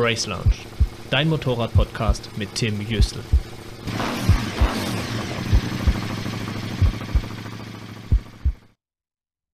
Race 0.00 0.28
Lounge, 0.28 0.54
dein 1.10 1.28
Motorrad-Podcast 1.28 2.30
mit 2.38 2.54
Tim 2.54 2.80
Jüstel. 2.80 3.20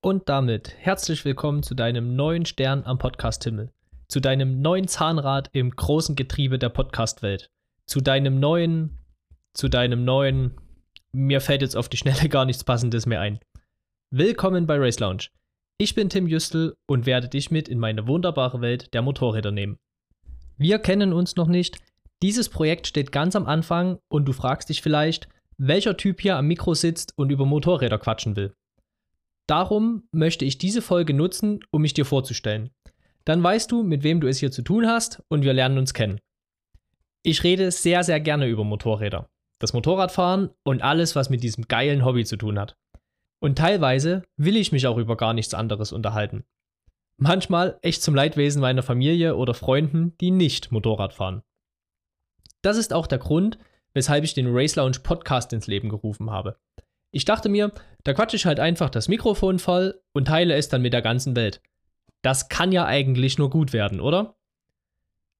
Und 0.02 0.28
damit 0.28 0.74
herzlich 0.76 1.24
willkommen 1.24 1.62
zu 1.62 1.74
deinem 1.74 2.14
neuen 2.14 2.44
Stern 2.44 2.84
am 2.84 2.98
Podcast-Himmel, 2.98 3.72
zu 4.08 4.20
deinem 4.20 4.60
neuen 4.60 4.86
Zahnrad 4.86 5.48
im 5.54 5.70
großen 5.70 6.14
Getriebe 6.14 6.58
der 6.58 6.68
Podcast-Welt, 6.68 7.50
zu 7.86 8.02
deinem 8.02 8.38
neuen, 8.38 8.98
zu 9.54 9.70
deinem 9.70 10.04
neuen, 10.04 10.60
mir 11.12 11.40
fällt 11.40 11.62
jetzt 11.62 11.74
auf 11.74 11.88
die 11.88 11.96
Schnelle 11.96 12.28
gar 12.28 12.44
nichts 12.44 12.64
Passendes 12.64 13.06
mehr 13.06 13.22
ein. 13.22 13.40
Willkommen 14.10 14.66
bei 14.66 14.76
Race 14.76 15.00
Lounge. 15.00 15.28
Ich 15.78 15.94
bin 15.94 16.10
Tim 16.10 16.26
Jüstel 16.26 16.76
und 16.86 17.06
werde 17.06 17.30
dich 17.30 17.50
mit 17.50 17.66
in 17.66 17.78
meine 17.78 18.06
wunderbare 18.06 18.60
Welt 18.60 18.92
der 18.92 19.00
Motorräder 19.00 19.50
nehmen. 19.50 19.78
Wir 20.56 20.78
kennen 20.78 21.12
uns 21.12 21.36
noch 21.36 21.48
nicht. 21.48 21.78
Dieses 22.22 22.48
Projekt 22.48 22.86
steht 22.86 23.12
ganz 23.12 23.34
am 23.36 23.46
Anfang 23.46 23.98
und 24.08 24.26
du 24.26 24.32
fragst 24.32 24.68
dich 24.68 24.82
vielleicht, 24.82 25.28
welcher 25.58 25.96
Typ 25.96 26.20
hier 26.20 26.36
am 26.36 26.46
Mikro 26.46 26.74
sitzt 26.74 27.12
und 27.16 27.30
über 27.30 27.44
Motorräder 27.44 27.98
quatschen 27.98 28.36
will. 28.36 28.54
Darum 29.46 30.08
möchte 30.12 30.44
ich 30.44 30.58
diese 30.58 30.80
Folge 30.80 31.12
nutzen, 31.12 31.60
um 31.70 31.82
mich 31.82 31.92
dir 31.92 32.04
vorzustellen. 32.04 32.70
Dann 33.24 33.42
weißt 33.42 33.70
du, 33.70 33.82
mit 33.82 34.02
wem 34.02 34.20
du 34.20 34.28
es 34.28 34.38
hier 34.38 34.50
zu 34.50 34.62
tun 34.62 34.86
hast 34.86 35.22
und 35.28 35.44
wir 35.44 35.52
lernen 35.52 35.78
uns 35.78 35.92
kennen. 35.92 36.20
Ich 37.22 37.42
rede 37.42 37.70
sehr, 37.70 38.04
sehr 38.04 38.20
gerne 38.20 38.46
über 38.46 38.64
Motorräder, 38.64 39.28
das 39.58 39.72
Motorradfahren 39.72 40.50
und 40.62 40.82
alles, 40.82 41.16
was 41.16 41.30
mit 41.30 41.42
diesem 41.42 41.68
geilen 41.68 42.04
Hobby 42.04 42.24
zu 42.24 42.36
tun 42.36 42.58
hat. 42.58 42.76
Und 43.40 43.58
teilweise 43.58 44.22
will 44.36 44.56
ich 44.56 44.72
mich 44.72 44.86
auch 44.86 44.98
über 44.98 45.16
gar 45.16 45.34
nichts 45.34 45.54
anderes 45.54 45.92
unterhalten. 45.92 46.44
Manchmal 47.16 47.78
echt 47.82 48.02
zum 48.02 48.14
Leidwesen 48.14 48.60
meiner 48.60 48.82
Familie 48.82 49.36
oder 49.36 49.54
Freunden, 49.54 50.16
die 50.18 50.30
nicht 50.30 50.72
Motorrad 50.72 51.14
fahren. 51.14 51.42
Das 52.62 52.76
ist 52.76 52.92
auch 52.92 53.06
der 53.06 53.18
Grund, 53.18 53.58
weshalb 53.92 54.24
ich 54.24 54.34
den 54.34 54.48
Race 54.48 54.74
Lounge 54.74 54.98
Podcast 55.02 55.52
ins 55.52 55.66
Leben 55.66 55.88
gerufen 55.88 56.30
habe. 56.30 56.58
Ich 57.12 57.24
dachte 57.24 57.48
mir, 57.48 57.72
da 58.02 58.12
quatsche 58.12 58.36
ich 58.36 58.46
halt 58.46 58.58
einfach 58.58 58.90
das 58.90 59.06
Mikrofon 59.06 59.60
voll 59.60 60.00
und 60.12 60.26
teile 60.26 60.54
es 60.54 60.68
dann 60.68 60.82
mit 60.82 60.92
der 60.92 61.02
ganzen 61.02 61.36
Welt. 61.36 61.62
Das 62.22 62.48
kann 62.48 62.72
ja 62.72 62.86
eigentlich 62.86 63.38
nur 63.38 63.50
gut 63.50 63.72
werden, 63.72 64.00
oder? 64.00 64.36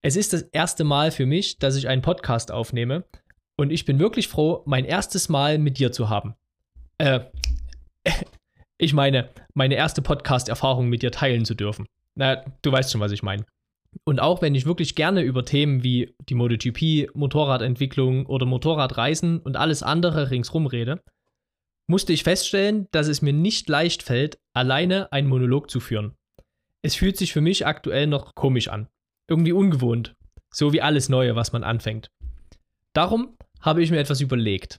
Es 0.03 0.17
ist 0.17 0.33
das 0.33 0.43
erste 0.43 0.85
Mal 0.85 1.11
für 1.11 1.27
mich, 1.27 1.59
dass 1.59 1.77
ich 1.77 1.89
einen 1.89 2.03
Podcast 2.03 2.53
aufnehme 2.53 3.05
und 3.57 3.73
ich 3.73 3.85
bin 3.85 3.99
wirklich 3.99 4.29
froh, 4.29 4.63
mein 4.67 4.85
erstes 4.85 5.29
Mal 5.29 5.59
mit 5.59 5.79
dir 5.79 5.91
zu 5.91 6.11
haben. 6.11 6.35
Äh, 6.99 7.21
ich 8.79 8.93
meine, 8.93 9.31
meine 9.55 9.75
erste 9.75 10.03
Podcast-Erfahrung 10.03 10.89
mit 10.89 11.03
dir 11.03 11.11
teilen 11.13 11.45
zu 11.45 11.55
dürfen. 11.55 11.87
Na, 12.15 12.45
du 12.63 12.73
weißt 12.73 12.91
schon, 12.93 13.01
was 13.01 13.13
ich 13.13 13.23
meine. 13.23 13.45
Und 14.05 14.21
auch 14.21 14.43
wenn 14.43 14.55
ich 14.55 14.67
wirklich 14.67 14.95
gerne 14.97 15.23
über 15.23 15.45
Themen 15.45 15.85
wie 15.85 16.15
die 16.29 16.35
MotoGP, 16.35 17.15
Motorradentwicklung 17.15 18.27
oder 18.27 18.47
Motorradreisen 18.47 19.39
und 19.39 19.57
alles 19.57 19.83
andere 19.83 20.31
ringsrum 20.31 20.67
rede, 20.67 21.01
musste 21.87 22.13
ich 22.13 22.25
feststellen, 22.25 22.89
dass 22.91 23.09
es 23.09 23.23
mir 23.23 23.33
nicht 23.33 23.69
leicht 23.69 24.03
fällt, 24.03 24.39
alleine 24.53 25.13
einen 25.13 25.29
Monolog 25.29 25.71
zu 25.71 25.81
führen. 25.81 26.15
Es 26.83 26.95
fühlt 26.95 27.17
sich 27.17 27.33
für 27.33 27.41
mich 27.41 27.67
aktuell 27.67 28.07
noch 28.07 28.35
komisch 28.35 28.69
an. 28.69 28.89
Irgendwie 29.29 29.53
ungewohnt. 29.53 30.15
So 30.53 30.73
wie 30.73 30.83
alles 30.83 31.09
Neue, 31.09 31.37
was 31.37 31.53
man 31.53 31.65
anfängt. 31.65 32.11
Darum 32.93 33.37
habe 33.61 33.83
ich 33.83 33.91
mir 33.91 33.99
etwas 33.99 34.21
überlegt. 34.21 34.79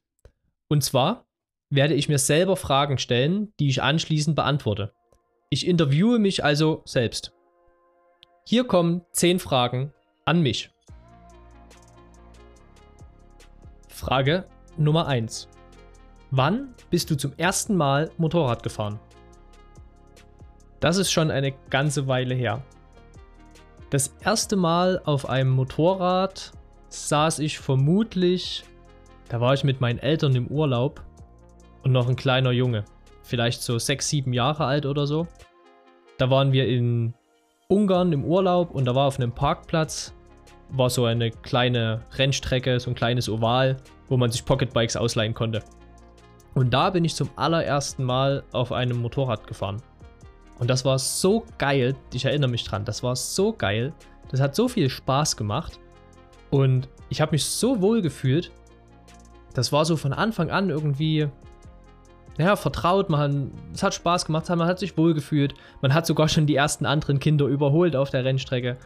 Und 0.67 0.83
zwar 0.83 1.25
werde 1.69 1.93
ich 1.93 2.09
mir 2.09 2.19
selber 2.19 2.55
Fragen 2.55 2.97
stellen, 2.97 3.53
die 3.59 3.69
ich 3.69 3.81
anschließend 3.81 4.35
beantworte. 4.35 4.93
Ich 5.49 5.67
interviewe 5.67 6.19
mich 6.19 6.43
also 6.43 6.81
selbst. 6.85 7.33
Hier 8.45 8.65
kommen 8.65 9.01
10 9.11 9.39
Fragen 9.39 9.93
an 10.25 10.41
mich. 10.41 10.71
Frage 13.87 14.45
Nummer 14.77 15.07
1. 15.07 15.47
Wann 16.31 16.75
bist 16.89 17.09
du 17.09 17.15
zum 17.15 17.33
ersten 17.37 17.75
Mal 17.75 18.11
Motorrad 18.17 18.61
gefahren? 18.61 18.99
Das 20.79 20.97
ist 20.97 21.11
schon 21.11 21.31
eine 21.31 21.53
ganze 21.69 22.07
Weile 22.07 22.35
her. 22.35 22.61
Das 23.89 24.13
erste 24.21 24.55
Mal 24.55 25.01
auf 25.05 25.29
einem 25.29 25.51
Motorrad 25.51 26.51
saß 26.89 27.39
ich 27.39 27.59
vermutlich, 27.59 28.63
da 29.29 29.39
war 29.39 29.53
ich 29.53 29.63
mit 29.63 29.79
meinen 29.79 29.99
Eltern 29.99 30.35
im 30.35 30.47
Urlaub 30.47 31.04
und 31.85 31.91
noch 31.91 32.09
ein 32.09 32.15
kleiner 32.15 32.51
Junge, 32.51 32.83
vielleicht 33.21 33.61
so 33.61 33.79
sechs, 33.79 34.09
sieben 34.09 34.33
Jahre 34.33 34.65
alt 34.65 34.85
oder 34.85 35.07
so. 35.07 35.27
Da 36.17 36.29
waren 36.29 36.51
wir 36.51 36.67
in 36.67 37.13
Ungarn 37.69 38.11
im 38.11 38.25
Urlaub 38.25 38.71
und 38.71 38.85
da 38.85 38.95
war 38.95 39.07
auf 39.07 39.17
einem 39.17 39.31
Parkplatz 39.31 40.13
war 40.69 40.89
so 40.89 41.05
eine 41.05 41.29
kleine 41.29 42.01
Rennstrecke, 42.17 42.79
so 42.79 42.89
ein 42.89 42.95
kleines 42.95 43.29
Oval, 43.29 43.77
wo 44.09 44.17
man 44.17 44.31
sich 44.31 44.43
Pocketbikes 44.43 44.95
ausleihen 44.95 45.35
konnte. 45.35 45.61
Und 46.55 46.73
da 46.73 46.89
bin 46.89 47.05
ich 47.05 47.13
zum 47.13 47.29
allerersten 47.35 48.03
Mal 48.03 48.43
auf 48.51 48.71
einem 48.71 48.97
Motorrad 48.97 49.45
gefahren. 49.45 49.77
Und 50.57 50.69
das 50.69 50.83
war 50.83 50.97
so 50.97 51.45
geil, 51.59 51.95
ich 52.11 52.25
erinnere 52.25 52.49
mich 52.49 52.63
dran, 52.63 52.83
das 52.83 53.03
war 53.03 53.15
so 53.15 53.53
geil. 53.53 53.93
Das 54.31 54.41
hat 54.41 54.55
so 54.55 54.67
viel 54.67 54.89
Spaß 54.89 55.37
gemacht. 55.37 55.79
Und 56.49 56.89
ich 57.09 57.21
habe 57.21 57.33
mich 57.33 57.45
so 57.45 57.79
wohl 57.79 58.01
gefühlt. 58.01 58.51
Das 59.53 59.71
war 59.71 59.85
so 59.85 59.97
von 59.97 60.13
Anfang 60.13 60.49
an 60.49 60.69
irgendwie 60.71 61.29
ja, 62.37 62.55
vertraut, 62.55 63.09
man, 63.09 63.51
es 63.73 63.81
hat 63.81 63.93
Spaß 63.93 64.25
gemacht, 64.25 64.49
man 64.49 64.67
hat 64.67 64.79
sich 64.79 64.97
wohlgefühlt. 64.97 65.53
Man 65.81 65.93
hat 65.93 66.05
sogar 66.05 66.27
schon 66.27 66.45
die 66.45 66.55
ersten 66.55 66.85
anderen 66.85 67.19
Kinder 67.19 67.45
überholt 67.45 67.95
auf 67.95 68.09
der 68.09 68.25
Rennstrecke. 68.25 68.77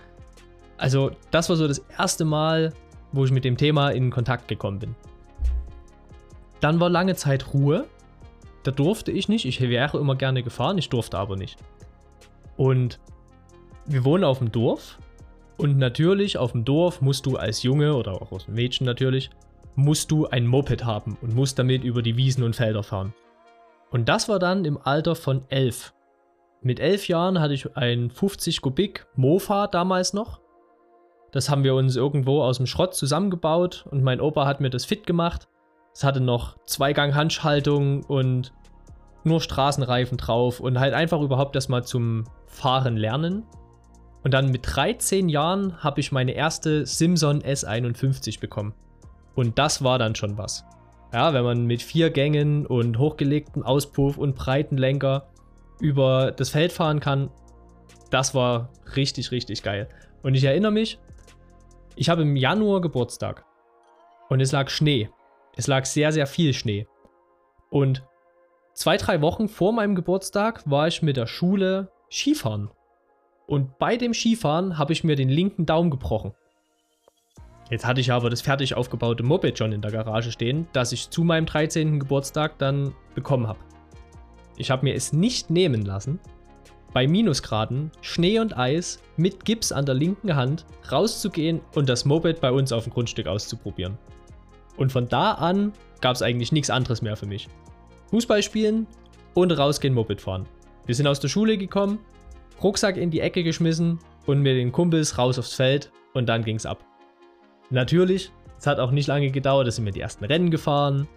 Also, 0.78 1.12
das 1.32 1.50
war 1.50 1.56
so 1.56 1.68
das 1.68 1.80
erste 1.98 2.26
Mal, 2.26 2.74
wo 3.12 3.26
ich 3.26 3.32
mit 3.32 3.44
dem 3.44 3.58
Thema 3.58 3.90
in 3.90 4.12
Kontakt 4.12 4.48
gekommen 4.48 4.80
bin. 4.80 4.96
Dann 6.60 6.80
war 6.80 6.90
lange 6.90 7.16
Zeit 7.16 7.54
Ruhe. 7.54 7.86
Da 8.64 8.72
durfte 8.72 9.12
ich 9.12 9.30
nicht. 9.30 9.46
Ich 9.46 9.60
wäre 9.62 9.98
immer 9.98 10.16
gerne 10.16 10.44
gefahren, 10.44 10.78
ich 10.78 10.90
durfte 10.90 11.18
aber 11.18 11.36
nicht. 11.36 11.58
Und 12.56 13.00
wir 13.86 14.04
wohnen 14.04 14.24
auf 14.24 14.40
dem 14.40 14.52
Dorf. 14.52 15.00
Und 15.58 15.78
natürlich 15.78 16.38
auf 16.38 16.52
dem 16.52 16.66
Dorf 16.66 17.02
musst 17.02 17.26
du 17.26 17.36
als 17.36 17.64
Junge 17.64 17.96
oder 17.96 18.22
auch 18.22 18.32
als 18.32 18.48
Mädchen 18.48 18.86
natürlich, 18.86 19.30
musst 19.76 20.12
du 20.12 20.28
ein 20.28 20.46
Moped 20.46 20.86
haben 20.86 21.18
und 21.22 21.36
musst 21.36 21.58
damit 21.58 21.84
über 21.84 22.02
die 22.02 22.16
Wiesen 22.16 22.44
und 22.44 22.56
Felder 22.56 22.84
fahren. 22.84 23.14
Und 23.92 24.10
das 24.10 24.30
war 24.30 24.40
dann 24.40 24.66
im 24.66 24.78
Alter 24.78 25.16
von 25.16 25.46
elf. 25.50 25.94
Mit 26.62 26.80
elf 26.80 27.08
Jahren 27.08 27.40
hatte 27.40 27.54
ich 27.54 27.76
ein 27.78 28.10
50 28.10 28.62
Kubik 28.62 29.08
Mofa 29.16 29.68
damals 29.68 30.14
noch. 30.14 30.42
Das 31.32 31.50
haben 31.50 31.64
wir 31.64 31.76
uns 31.76 31.96
irgendwo 31.96 32.42
aus 32.42 32.58
dem 32.58 32.66
Schrott 32.66 32.96
zusammengebaut 32.96 33.86
und 33.90 34.04
mein 34.04 34.20
Opa 34.20 34.46
hat 34.46 34.62
mir 34.62 34.70
das 34.70 34.86
fit 34.86 35.06
gemacht. 35.06 35.48
Es 35.94 36.04
hatte 36.04 36.22
noch 36.22 36.58
Zweigang-Handschaltung 36.66 38.04
und 38.04 38.52
nur 39.24 39.42
Straßenreifen 39.42 40.18
drauf 40.18 40.60
und 40.60 40.80
halt 40.80 40.94
einfach 40.94 41.22
überhaupt 41.22 41.56
erstmal 41.56 41.84
zum 41.84 42.26
Fahren 42.48 42.98
lernen. 42.98 43.46
Und 44.24 44.34
dann 44.34 44.52
mit 44.52 44.62
13 44.64 45.30
Jahren 45.30 45.82
habe 45.82 46.00
ich 46.00 46.12
meine 46.12 46.32
erste 46.32 46.86
Simson 46.86 47.42
S51 47.42 48.40
bekommen. 48.40 48.74
Und 49.36 49.58
das 49.58 49.84
war 49.84 49.98
dann 49.98 50.16
schon 50.16 50.38
was. 50.38 50.66
Ja, 51.12 51.34
wenn 51.34 51.44
man 51.44 51.66
mit 51.66 51.82
vier 51.82 52.12
Gängen 52.12 52.68
und 52.68 53.00
hochgelegtem 53.00 53.64
Auspuff 53.64 54.18
und 54.18 54.36
breiten 54.36 54.78
Lenker 54.78 55.30
über 55.80 56.32
das 56.32 56.50
Feld 56.50 56.72
fahren 56.72 57.00
kann, 57.00 57.32
das 58.12 58.36
war 58.36 58.70
richtig, 58.96 59.32
richtig 59.32 59.64
geil. 59.64 59.90
Und 60.22 60.36
ich 60.36 60.44
erinnere 60.44 60.72
mich, 60.72 61.00
ich 61.96 62.10
habe 62.10 62.22
im 62.22 62.36
Januar 62.36 62.82
Geburtstag 62.82 63.44
und 64.30 64.40
es 64.40 64.52
lag 64.52 64.70
Schnee. 64.70 65.10
Es 65.56 65.68
lag 65.68 65.86
sehr, 65.86 66.12
sehr 66.12 66.28
viel 66.28 66.54
Schnee. 66.54 66.88
Und 67.70 68.04
zwei, 68.74 68.98
drei 68.98 69.22
Wochen 69.22 69.50
vor 69.50 69.74
meinem 69.74 69.96
Geburtstag 69.96 70.62
war 70.70 70.88
ich 70.88 71.02
mit 71.02 71.18
der 71.18 71.28
Schule 71.28 71.92
Skifahren. 72.10 72.70
Und 73.48 73.80
bei 73.80 73.98
dem 73.98 74.14
Skifahren 74.14 74.78
habe 74.78 74.94
ich 74.94 75.04
mir 75.04 75.16
den 75.16 75.30
linken 75.30 75.66
Daumen 75.66 75.90
gebrochen. 75.90 76.34
Jetzt 77.70 77.86
hatte 77.86 78.02
ich 78.02 78.12
aber 78.12 78.30
das 78.30 78.42
fertig 78.42 78.74
aufgebaute 78.76 79.24
Moped 79.24 79.58
schon 79.58 79.72
in 79.72 79.82
der 79.82 79.92
Garage 79.92 80.32
stehen, 80.32 80.68
das 80.74 80.92
ich 80.92 81.10
zu 81.10 81.24
meinem 81.24 81.46
13. 81.46 82.00
Geburtstag 82.00 82.58
dann 82.58 82.94
bekommen 83.14 83.48
habe. 83.48 83.60
Ich 84.58 84.72
habe 84.72 84.86
mir 84.86 84.96
es 84.96 85.14
nicht 85.14 85.50
nehmen 85.50 85.86
lassen, 85.86 86.20
bei 86.94 87.08
Minusgraden, 87.08 87.92
Schnee 88.02 88.40
und 88.40 88.58
Eis, 88.58 89.00
mit 89.16 89.46
Gips 89.46 89.72
an 89.72 89.86
der 89.86 89.96
linken 89.96 90.36
Hand 90.36 90.66
rauszugehen 90.92 91.62
und 91.76 91.88
das 91.88 92.06
Moped 92.06 92.42
bei 92.42 92.52
uns 92.52 92.72
auf 92.72 92.86
dem 92.86 92.94
Grundstück 92.94 93.28
auszuprobieren. 93.28 93.98
Und 94.76 94.92
von 94.92 95.08
da 95.08 95.34
an 95.34 95.74
gab 96.02 96.16
es 96.16 96.24
eigentlich 96.24 96.52
nichts 96.52 96.72
anderes 96.72 97.02
mehr 97.02 97.16
für 97.16 97.28
mich. 97.28 97.48
Fußball 98.10 98.42
spielen 98.42 98.88
und 99.36 99.52
rausgehen 99.52 99.94
Moped 99.94 100.22
fahren. 100.22 100.48
Wir 100.88 100.96
sind 100.96 101.06
aus 101.06 101.20
der 101.20 101.28
Schule 101.28 101.58
gekommen, 101.58 102.00
Rucksack 102.64 102.98
in 102.98 103.12
die 103.12 103.20
Ecke 103.20 103.44
geschmissen 103.44 104.00
und 104.26 104.42
mit 104.42 104.58
den 104.58 104.72
Kumpels 104.72 105.18
raus 105.20 105.38
aufs 105.38 105.54
Feld 105.54 105.92
und 106.14 106.28
dann 106.28 106.44
ging's 106.44 106.66
ab. 106.66 106.89
Natürlich, 107.70 108.32
es 108.58 108.68
hat 108.68 108.80
auch 108.80 108.92
nicht 108.92 109.08
lange 109.08 109.32
gedauert, 109.32 109.68
da 109.68 109.72
sind 109.72 109.86
wir 109.86 109.92
die 109.92 110.02
ersten 110.02 110.26
Rennen 110.26 110.52
gefahren. 110.52 111.08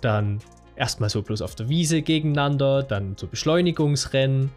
Dann 0.00 0.38
erstmal 0.76 1.10
so 1.10 1.22
bloß 1.22 1.42
auf 1.42 1.54
der 1.54 1.68
Wiese 1.68 2.02
gegeneinander, 2.02 2.82
dann 2.82 3.16
so 3.16 3.26
Beschleunigungsrennen. 3.26 4.50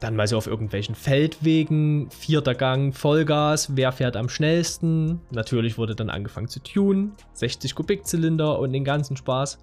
Dann 0.00 0.16
mal 0.16 0.26
so 0.26 0.38
auf 0.38 0.46
irgendwelchen 0.46 0.94
Feldwegen, 0.94 2.10
vierter 2.10 2.54
Gang, 2.54 2.94
Vollgas, 2.94 3.76
wer 3.76 3.92
fährt 3.92 4.16
am 4.16 4.30
schnellsten. 4.30 5.20
Natürlich 5.30 5.76
wurde 5.76 5.94
dann 5.94 6.08
angefangen 6.08 6.48
zu 6.48 6.62
tunen, 6.62 7.12
60 7.34 7.74
Kubikzylinder 7.74 8.58
und 8.58 8.72
den 8.72 8.84
ganzen 8.84 9.16
Spaß. 9.16 9.58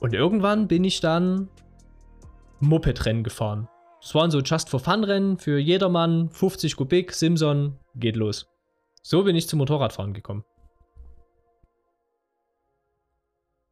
Und 0.00 0.12
irgendwann 0.12 0.68
bin 0.68 0.84
ich 0.84 1.00
dann 1.00 1.48
Moped-Rennen 2.60 3.24
gefahren. 3.24 3.68
Das 4.02 4.14
waren 4.14 4.30
so 4.30 4.40
Just 4.40 4.68
for 4.68 4.80
Fun-Rennen 4.80 5.38
für 5.38 5.58
jedermann, 5.58 6.28
50 6.30 6.76
Kubik, 6.76 7.12
Simson, 7.12 7.78
geht 7.94 8.16
los. 8.16 8.48
So 9.10 9.24
bin 9.24 9.34
ich 9.36 9.48
zum 9.48 9.60
Motorradfahren 9.60 10.12
gekommen. 10.12 10.44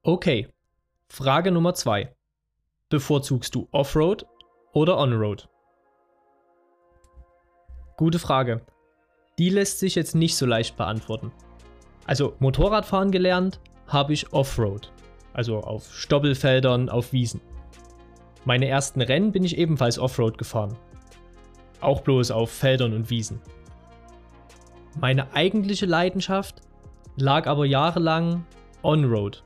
Okay, 0.03 0.49
Frage 1.11 1.53
Nummer 1.53 1.75
2. 1.75 2.11
Bevorzugst 2.89 3.55
du 3.55 3.69
Offroad 3.71 4.25
oder 4.73 4.97
Onroad? 4.97 5.51
Gute 7.99 8.19
Frage. 8.19 8.65
Die 9.37 9.51
lässt 9.51 9.79
sich 9.79 9.95
jetzt 9.95 10.15
nicht 10.15 10.39
so 10.39 10.47
leicht 10.47 10.79
beantworten. 10.79 11.31
Also 12.07 12.35
Motorradfahren 12.39 13.11
gelernt 13.11 13.61
habe 13.89 14.15
ich 14.15 14.33
Offroad, 14.33 14.91
also 15.35 15.59
auf 15.59 15.95
Stoppelfeldern, 15.95 16.89
auf 16.89 17.13
Wiesen. 17.13 17.43
Meine 18.47 18.69
ersten 18.69 19.03
Rennen 19.03 19.33
bin 19.33 19.45
ich 19.45 19.59
ebenfalls 19.59 19.99
Offroad 19.99 20.39
gefahren. 20.39 20.79
Auch 21.83 22.01
bloß 22.01 22.31
auf 22.31 22.51
Feldern 22.51 22.95
und 22.95 23.11
Wiesen. 23.11 23.43
Meine 25.01 25.35
eigentliche 25.35 25.87
Leidenschaft 25.87 26.63
lag 27.17 27.47
aber 27.47 27.67
jahrelang 27.67 28.47
On-Road. 28.83 29.43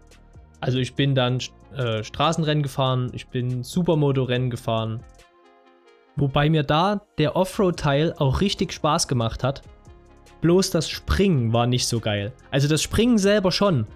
Also 0.61 0.79
ich 0.79 0.95
bin 0.95 1.15
dann 1.15 1.39
äh, 1.77 2.05
Straßenrennen 2.05 2.63
gefahren, 2.63 3.11
ich 3.15 3.27
bin 3.29 3.65
Supermoto-Rennen 3.65 4.51
gefahren. 4.51 5.03
Wobei 6.17 6.51
mir 6.51 6.63
da 6.63 7.01
der 7.19 7.35
Offroad-Teil 7.35 8.15
auch 8.19 8.41
richtig 8.41 8.73
Spaß 8.73 9.09
gemacht 9.09 9.43
hat. 9.43 9.63
Bloß 10.41 10.71
das 10.71 10.89
Springen 10.89 11.53
war 11.53 11.67
nicht 11.67 11.87
so 11.87 11.99
geil. 12.01 12.33
Also 12.51 12.69
das 12.69 12.83
Springen 12.83 13.19
selber 13.19 13.51
schon, 13.51 13.87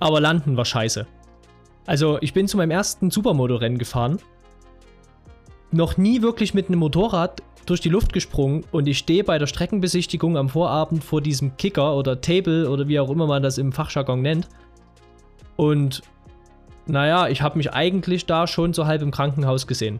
aber 0.00 0.20
Landen 0.20 0.56
war 0.56 0.64
scheiße. 0.64 1.06
Also 1.86 2.18
ich 2.20 2.32
bin 2.32 2.48
zu 2.48 2.56
meinem 2.56 2.70
ersten 2.70 3.10
Supermoto-Rennen 3.10 3.78
gefahren. 3.78 4.18
Noch 5.72 5.96
nie 5.96 6.22
wirklich 6.22 6.54
mit 6.54 6.68
einem 6.68 6.80
Motorrad 6.80 7.42
durch 7.66 7.80
die 7.80 7.88
Luft 7.88 8.12
gesprungen 8.12 8.64
und 8.70 8.86
ich 8.88 8.98
stehe 8.98 9.24
bei 9.24 9.38
der 9.38 9.46
Streckenbesichtigung 9.46 10.36
am 10.36 10.48
Vorabend 10.48 11.04
vor 11.04 11.20
diesem 11.20 11.56
Kicker 11.56 11.96
oder 11.96 12.20
Table 12.20 12.70
oder 12.70 12.88
wie 12.88 13.00
auch 13.00 13.10
immer 13.10 13.26
man 13.26 13.42
das 13.42 13.58
im 13.58 13.72
Fachjargon 13.72 14.22
nennt. 14.22 14.48
Und 15.56 16.02
naja, 16.86 17.28
ich 17.28 17.42
habe 17.42 17.58
mich 17.58 17.72
eigentlich 17.72 18.26
da 18.26 18.46
schon 18.46 18.72
so 18.72 18.86
halb 18.86 19.02
im 19.02 19.10
Krankenhaus 19.10 19.66
gesehen. 19.66 19.98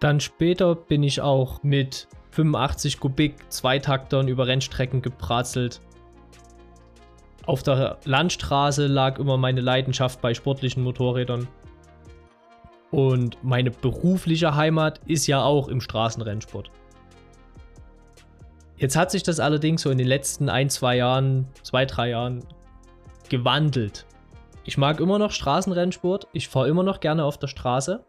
Dann 0.00 0.20
später 0.20 0.74
bin 0.74 1.02
ich 1.02 1.20
auch 1.20 1.62
mit 1.62 2.08
85 2.32 3.00
Kubik 3.00 3.50
Zweitaktern 3.50 4.28
über 4.28 4.46
Rennstrecken 4.46 5.00
gepratzelt. 5.00 5.80
Auf 7.46 7.62
der 7.62 7.98
Landstraße 8.04 8.86
lag 8.86 9.18
immer 9.18 9.36
meine 9.36 9.60
Leidenschaft 9.60 10.20
bei 10.20 10.34
sportlichen 10.34 10.82
Motorrädern. 10.82 11.48
Und 12.92 13.42
meine 13.42 13.70
berufliche 13.70 14.54
Heimat 14.54 15.00
ist 15.06 15.26
ja 15.26 15.42
auch 15.42 15.66
im 15.68 15.80
Straßenrennsport. 15.80 16.70
Jetzt 18.76 18.96
hat 18.96 19.10
sich 19.10 19.22
das 19.22 19.40
allerdings 19.40 19.82
so 19.82 19.90
in 19.90 19.98
den 19.98 20.06
letzten 20.06 20.48
ein, 20.48 20.68
zwei 20.68 20.96
Jahren, 20.96 21.48
zwei, 21.62 21.86
drei 21.86 22.10
Jahren 22.10 22.44
gewandelt. 23.28 24.06
Ich 24.64 24.76
mag 24.76 25.00
immer 25.00 25.18
noch 25.18 25.32
Straßenrennsport, 25.32 26.28
ich 26.32 26.48
fahre 26.48 26.68
immer 26.68 26.82
noch 26.82 27.00
gerne 27.00 27.24
auf 27.24 27.38
der 27.38 27.48
Straße, 27.48 28.04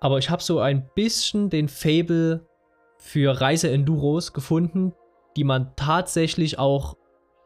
aber 0.00 0.18
ich 0.18 0.30
habe 0.30 0.42
so 0.42 0.60
ein 0.60 0.88
bisschen 0.94 1.50
den 1.50 1.68
Fable 1.68 2.46
für 2.98 3.40
Reise-Enduros 3.40 4.32
gefunden, 4.32 4.94
die 5.36 5.44
man 5.44 5.74
tatsächlich 5.74 6.58
auch 6.58 6.96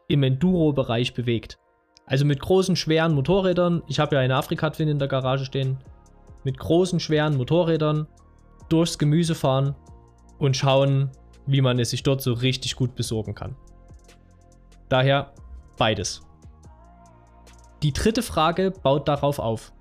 im 0.07 0.21
Enduro-Bereich 0.23 1.13
bewegt. 1.13 1.57
Also 2.05 2.25
mit 2.25 2.39
großen, 2.39 2.75
schweren 2.75 3.13
Motorrädern. 3.13 3.83
Ich 3.87 3.99
habe 3.99 4.15
ja 4.15 4.21
eine 4.21 4.35
Afrika-Twin 4.35 4.87
in 4.87 4.99
der 4.99 5.07
Garage 5.07 5.45
stehen. 5.45 5.77
Mit 6.43 6.57
großen, 6.57 6.99
schweren 6.99 7.37
Motorrädern 7.37 8.07
durchs 8.69 8.97
Gemüse 8.97 9.35
fahren 9.35 9.75
und 10.37 10.55
schauen, 10.55 11.11
wie 11.45 11.61
man 11.61 11.79
es 11.79 11.89
sich 11.89 12.03
dort 12.03 12.21
so 12.21 12.33
richtig 12.33 12.75
gut 12.75 12.95
besorgen 12.95 13.35
kann. 13.35 13.55
Daher 14.87 15.33
beides. 15.77 16.21
Die 17.83 17.93
dritte 17.93 18.21
Frage 18.21 18.71
baut 18.71 19.07
darauf 19.07 19.39
auf. 19.39 19.71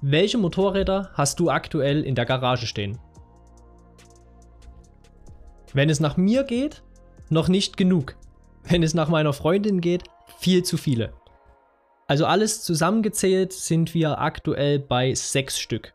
Welche 0.00 0.38
Motorräder 0.38 1.10
hast 1.14 1.40
du 1.40 1.50
aktuell 1.50 2.02
in 2.02 2.14
der 2.14 2.26
Garage 2.26 2.66
stehen? 2.66 2.98
Wenn 5.72 5.88
es 5.88 6.00
nach 6.00 6.16
mir 6.16 6.44
geht, 6.44 6.82
noch 7.30 7.48
nicht 7.48 7.76
genug. 7.76 8.16
Wenn 8.64 8.82
es 8.82 8.94
nach 8.94 9.08
meiner 9.08 9.32
Freundin 9.32 9.80
geht, 9.80 10.04
viel 10.38 10.62
zu 10.62 10.76
viele. 10.76 11.12
Also 12.06 12.26
alles 12.26 12.62
zusammengezählt 12.62 13.52
sind 13.52 13.94
wir 13.94 14.20
aktuell 14.20 14.78
bei 14.78 15.14
sechs 15.14 15.58
Stück. 15.58 15.94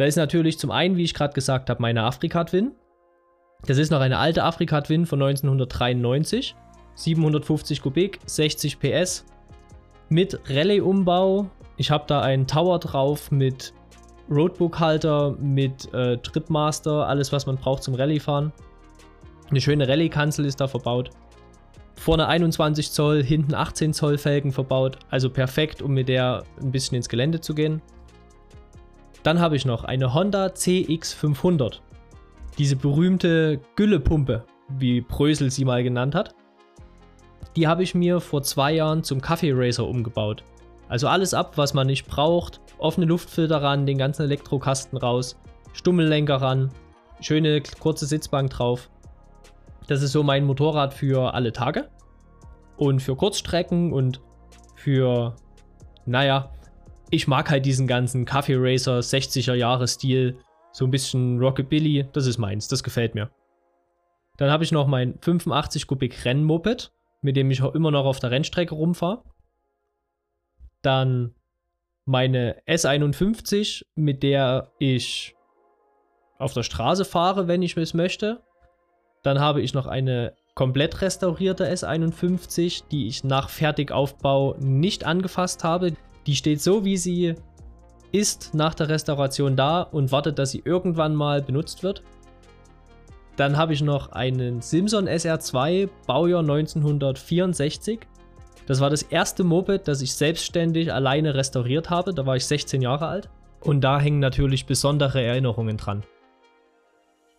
Da 0.00 0.06
ist 0.06 0.16
natürlich 0.16 0.58
zum 0.58 0.70
einen, 0.70 0.96
wie 0.96 1.04
ich 1.04 1.12
gerade 1.12 1.34
gesagt 1.34 1.68
habe, 1.68 1.82
meine 1.82 2.04
Afrika-Twin. 2.04 2.72
Das 3.66 3.76
ist 3.76 3.90
noch 3.90 4.00
eine 4.00 4.16
alte 4.16 4.44
Afrika-Twin 4.44 5.04
von 5.04 5.20
1993. 5.20 6.56
750 6.94 7.82
Kubik, 7.82 8.18
60 8.24 8.80
PS, 8.80 9.26
mit 10.08 10.40
Rallye-Umbau. 10.48 11.50
Ich 11.76 11.90
habe 11.90 12.04
da 12.06 12.22
einen 12.22 12.46
Tower 12.46 12.78
drauf 12.78 13.30
mit 13.30 13.74
Roadbook-Halter, 14.30 15.32
mit 15.38 15.92
äh, 15.92 16.16
Tripmaster, 16.16 17.06
alles 17.06 17.30
was 17.30 17.44
man 17.44 17.56
braucht 17.56 17.82
zum 17.82 17.94
Rallye-Fahren. 17.94 18.54
Eine 19.50 19.60
schöne 19.60 19.86
Rallye-Kanzel 19.86 20.46
ist 20.46 20.62
da 20.62 20.66
verbaut. 20.66 21.10
Vorne 21.96 22.26
21 22.26 22.90
Zoll, 22.90 23.22
hinten 23.22 23.52
18 23.52 23.92
Zoll 23.92 24.16
Felgen 24.16 24.52
verbaut. 24.52 24.98
Also 25.10 25.28
perfekt, 25.28 25.82
um 25.82 25.92
mit 25.92 26.08
der 26.08 26.44
ein 26.58 26.70
bisschen 26.70 26.96
ins 26.96 27.10
Gelände 27.10 27.42
zu 27.42 27.54
gehen. 27.54 27.82
Dann 29.22 29.40
habe 29.40 29.56
ich 29.56 29.66
noch 29.66 29.84
eine 29.84 30.14
Honda 30.14 30.46
CX500. 30.46 31.80
Diese 32.58 32.76
berühmte 32.76 33.60
Güllepumpe, 33.76 34.44
wie 34.68 35.00
Brösel 35.00 35.50
sie 35.50 35.64
mal 35.64 35.82
genannt 35.82 36.14
hat. 36.14 36.34
Die 37.56 37.66
habe 37.66 37.82
ich 37.82 37.94
mir 37.94 38.20
vor 38.20 38.42
zwei 38.42 38.72
Jahren 38.72 39.02
zum 39.02 39.20
Kaffee 39.20 39.52
Racer 39.54 39.86
umgebaut. 39.86 40.44
Also 40.88 41.08
alles 41.08 41.34
ab, 41.34 41.52
was 41.56 41.74
man 41.74 41.86
nicht 41.86 42.06
braucht. 42.06 42.60
Offene 42.78 43.06
Luftfilter 43.06 43.62
ran, 43.62 43.86
den 43.86 43.98
ganzen 43.98 44.22
Elektrokasten 44.22 44.98
raus, 44.98 45.36
Stummellenker 45.72 46.36
ran, 46.36 46.70
schöne 47.20 47.62
kurze 47.78 48.06
Sitzbank 48.06 48.50
drauf. 48.50 48.90
Das 49.86 50.02
ist 50.02 50.12
so 50.12 50.22
mein 50.22 50.44
Motorrad 50.44 50.94
für 50.94 51.34
alle 51.34 51.52
Tage. 51.52 51.88
Und 52.76 53.02
für 53.02 53.14
Kurzstrecken 53.14 53.92
und 53.92 54.20
für, 54.74 55.36
naja, 56.06 56.50
ich 57.10 57.28
mag 57.28 57.50
halt 57.50 57.66
diesen 57.66 57.86
ganzen 57.86 58.24
Kaffee 58.24 58.56
Racer 58.56 59.00
60er 59.00 59.54
Jahre 59.54 59.88
Stil. 59.88 60.38
So 60.72 60.84
ein 60.84 60.90
bisschen 60.90 61.40
Rockabilly, 61.40 62.06
das 62.12 62.26
ist 62.26 62.38
meins, 62.38 62.68
das 62.68 62.82
gefällt 62.82 63.14
mir. 63.14 63.30
Dann 64.36 64.50
habe 64.50 64.64
ich 64.64 64.72
noch 64.72 64.86
mein 64.86 65.18
85 65.20 65.86
Kubik 65.86 66.24
Rennmoped 66.24 66.92
mit 67.22 67.36
dem 67.36 67.50
ich 67.50 67.62
auch 67.62 67.74
immer 67.74 67.90
noch 67.90 68.04
auf 68.04 68.20
der 68.20 68.30
Rennstrecke 68.30 68.74
rumfahre. 68.74 69.22
Dann 70.82 71.34
meine 72.06 72.60
S51, 72.66 73.84
mit 73.94 74.22
der 74.22 74.72
ich 74.78 75.34
auf 76.38 76.54
der 76.54 76.62
Straße 76.62 77.04
fahre, 77.04 77.48
wenn 77.48 77.62
ich 77.62 77.76
es 77.76 77.94
möchte. 77.94 78.42
Dann 79.22 79.38
habe 79.38 79.60
ich 79.60 79.74
noch 79.74 79.86
eine 79.86 80.34
komplett 80.54 81.02
restaurierte 81.02 81.70
S51, 81.70 82.88
die 82.90 83.06
ich 83.06 83.22
nach 83.22 83.50
Fertigaufbau 83.50 84.56
nicht 84.58 85.04
angefasst 85.04 85.62
habe. 85.62 85.92
Die 86.26 86.36
steht 86.36 86.60
so, 86.60 86.84
wie 86.84 86.96
sie 86.96 87.34
ist 88.12 88.54
nach 88.54 88.74
der 88.74 88.88
Restauration 88.88 89.56
da 89.56 89.82
und 89.82 90.12
wartet, 90.12 90.38
dass 90.38 90.50
sie 90.50 90.62
irgendwann 90.64 91.14
mal 91.14 91.42
benutzt 91.42 91.82
wird. 91.82 92.02
Dann 93.36 93.56
habe 93.56 93.72
ich 93.72 93.82
noch 93.82 94.12
einen 94.12 94.60
Simson 94.60 95.08
SR2, 95.08 95.88
Baujahr 96.06 96.40
1964. 96.40 98.00
Das 98.66 98.80
war 98.80 98.90
das 98.90 99.02
erste 99.02 99.44
Moped, 99.44 99.88
das 99.88 100.02
ich 100.02 100.14
selbstständig 100.14 100.92
alleine 100.92 101.34
restauriert 101.34 101.90
habe. 101.90 102.12
Da 102.12 102.26
war 102.26 102.36
ich 102.36 102.44
16 102.46 102.82
Jahre 102.82 103.06
alt. 103.06 103.30
Und 103.62 103.82
da 103.82 103.98
hängen 103.98 104.20
natürlich 104.20 104.66
besondere 104.66 105.22
Erinnerungen 105.22 105.76
dran. 105.76 106.02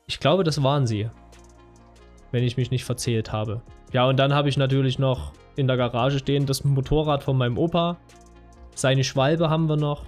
Ich 0.08 0.20
glaube, 0.20 0.44
das 0.44 0.62
waren 0.64 0.88
sie. 0.88 1.10
Wenn 2.32 2.44
ich 2.44 2.58
mich 2.58 2.72
nicht 2.72 2.86
verzählt 2.86 3.32
habe. 3.32 3.62
Ja, 3.94 4.06
und 4.06 4.18
dann 4.18 4.34
habe 4.34 4.50
ich 4.50 4.58
natürlich 4.58 5.00
noch 5.00 5.34
in 5.56 5.68
der 5.68 5.78
Garage 5.78 6.20
stehen 6.20 6.46
das 6.46 6.64
Motorrad 6.64 7.24
von 7.24 7.38
meinem 7.38 7.58
Opa. 7.58 7.98
Seine 8.76 9.04
Schwalbe 9.04 9.50
haben 9.50 9.68
wir 9.68 9.78
noch. 9.78 10.06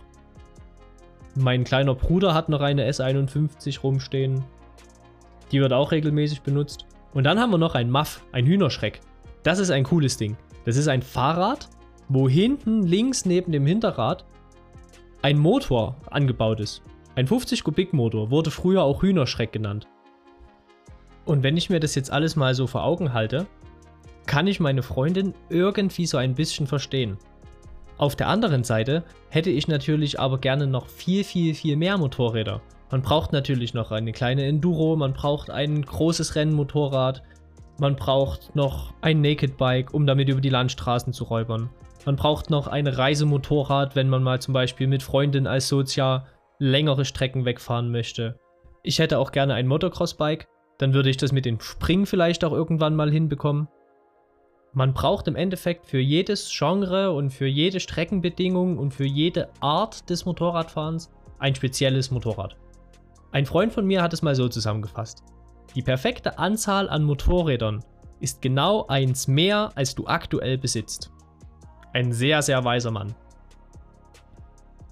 Mein 1.35 1.63
kleiner 1.63 1.95
Bruder 1.95 2.33
hat 2.33 2.49
noch 2.49 2.61
eine 2.61 2.89
S51 2.89 3.81
rumstehen. 3.81 4.43
Die 5.51 5.59
wird 5.59 5.73
auch 5.73 5.91
regelmäßig 5.91 6.41
benutzt. 6.41 6.85
Und 7.13 7.25
dann 7.25 7.39
haben 7.39 7.51
wir 7.51 7.57
noch 7.57 7.75
ein 7.75 7.91
Muff, 7.91 8.23
ein 8.31 8.45
Hühnerschreck. 8.45 9.01
Das 9.43 9.59
ist 9.59 9.69
ein 9.69 9.83
cooles 9.83 10.17
Ding. 10.17 10.37
Das 10.65 10.77
ist 10.77 10.87
ein 10.87 11.01
Fahrrad, 11.01 11.69
wo 12.09 12.29
hinten 12.29 12.83
links 12.83 13.25
neben 13.25 13.51
dem 13.51 13.65
Hinterrad 13.65 14.25
ein 15.21 15.37
Motor 15.37 15.95
angebaut 16.09 16.59
ist. 16.59 16.81
Ein 17.15 17.27
50 17.27 17.63
Kubik 17.63 17.93
Motor 17.93 18.31
wurde 18.31 18.51
früher 18.51 18.83
auch 18.83 19.03
Hühnerschreck 19.03 19.51
genannt. 19.51 19.87
Und 21.25 21.43
wenn 21.43 21.57
ich 21.57 21.69
mir 21.69 21.79
das 21.79 21.95
jetzt 21.95 22.11
alles 22.11 22.35
mal 22.35 22.53
so 22.55 22.67
vor 22.67 22.83
Augen 22.83 23.13
halte, 23.13 23.45
kann 24.25 24.47
ich 24.47 24.59
meine 24.59 24.83
Freundin 24.83 25.33
irgendwie 25.49 26.05
so 26.05 26.17
ein 26.17 26.33
bisschen 26.35 26.67
verstehen. 26.67 27.17
Auf 27.97 28.15
der 28.15 28.27
anderen 28.27 28.63
Seite 28.63 29.03
hätte 29.29 29.49
ich 29.49 29.67
natürlich 29.67 30.19
aber 30.19 30.39
gerne 30.39 30.67
noch 30.67 30.87
viel, 30.87 31.23
viel, 31.23 31.53
viel 31.53 31.77
mehr 31.77 31.97
Motorräder. 31.97 32.61
Man 32.91 33.01
braucht 33.01 33.33
natürlich 33.33 33.73
noch 33.73 33.91
eine 33.91 34.11
kleine 34.11 34.45
Enduro, 34.45 34.95
man 34.95 35.13
braucht 35.13 35.49
ein 35.49 35.81
großes 35.81 36.35
Rennmotorrad, 36.35 37.23
man 37.79 37.95
braucht 37.95 38.55
noch 38.55 38.93
ein 39.01 39.21
Naked 39.21 39.57
Bike, 39.57 39.93
um 39.93 40.05
damit 40.05 40.29
über 40.29 40.41
die 40.41 40.49
Landstraßen 40.49 41.11
zu 41.11 41.23
räubern. 41.23 41.69
Man 42.05 42.15
braucht 42.15 42.49
noch 42.49 42.67
ein 42.67 42.85
Reisemotorrad, 42.85 43.95
wenn 43.95 44.09
man 44.09 44.23
mal 44.23 44.41
zum 44.41 44.53
Beispiel 44.53 44.87
mit 44.87 45.01
Freundin 45.01 45.47
als 45.47 45.69
Sozia 45.69 46.27
längere 46.59 47.05
Strecken 47.05 47.45
wegfahren 47.45 47.91
möchte. 47.91 48.37
Ich 48.83 48.99
hätte 48.99 49.17
auch 49.17 49.31
gerne 49.31 49.53
ein 49.53 49.67
Motocross-Bike, 49.67 50.47
dann 50.77 50.93
würde 50.93 51.09
ich 51.09 51.17
das 51.17 51.31
mit 51.31 51.45
dem 51.45 51.59
Springen 51.59 52.05
vielleicht 52.05 52.43
auch 52.43 52.51
irgendwann 52.51 52.95
mal 52.95 53.09
hinbekommen. 53.09 53.69
Man 54.75 54.93
braucht 54.93 55.27
im 55.27 55.35
Endeffekt 55.35 55.85
für 55.85 55.99
jedes 55.99 56.51
Genre 56.51 57.11
und 57.11 57.29
für 57.29 57.45
jede 57.45 57.79
Streckenbedingung 57.79 58.79
und 58.79 58.91
für 58.91 59.05
jede 59.05 59.49
Art 59.59 60.09
des 60.09 60.25
Motorradfahrens 60.25 61.11
ein 61.37 61.53
spezielles 61.53 62.09
Motorrad. 62.09 62.57
Ein 63.31 63.45
Freund 63.45 63.71
von 63.71 63.85
mir 63.85 64.01
hat 64.01 64.13
es 64.13 64.23
mal 64.23 64.33
so 64.33 64.49
zusammengefasst. 64.49 65.23
Die 65.75 65.83
perfekte 65.83 66.39
Anzahl 66.39 66.89
an 66.89 67.03
Motorrädern 67.03 67.83
ist 68.19 68.41
genau 68.41 68.87
eins 68.87 69.27
mehr, 69.27 69.71
als 69.75 69.93
du 69.93 70.07
aktuell 70.07 70.57
besitzt. 70.57 71.11
Ein 71.93 72.11
sehr, 72.11 72.41
sehr 72.41 72.63
weiser 72.63 72.89
Mann. 72.89 73.13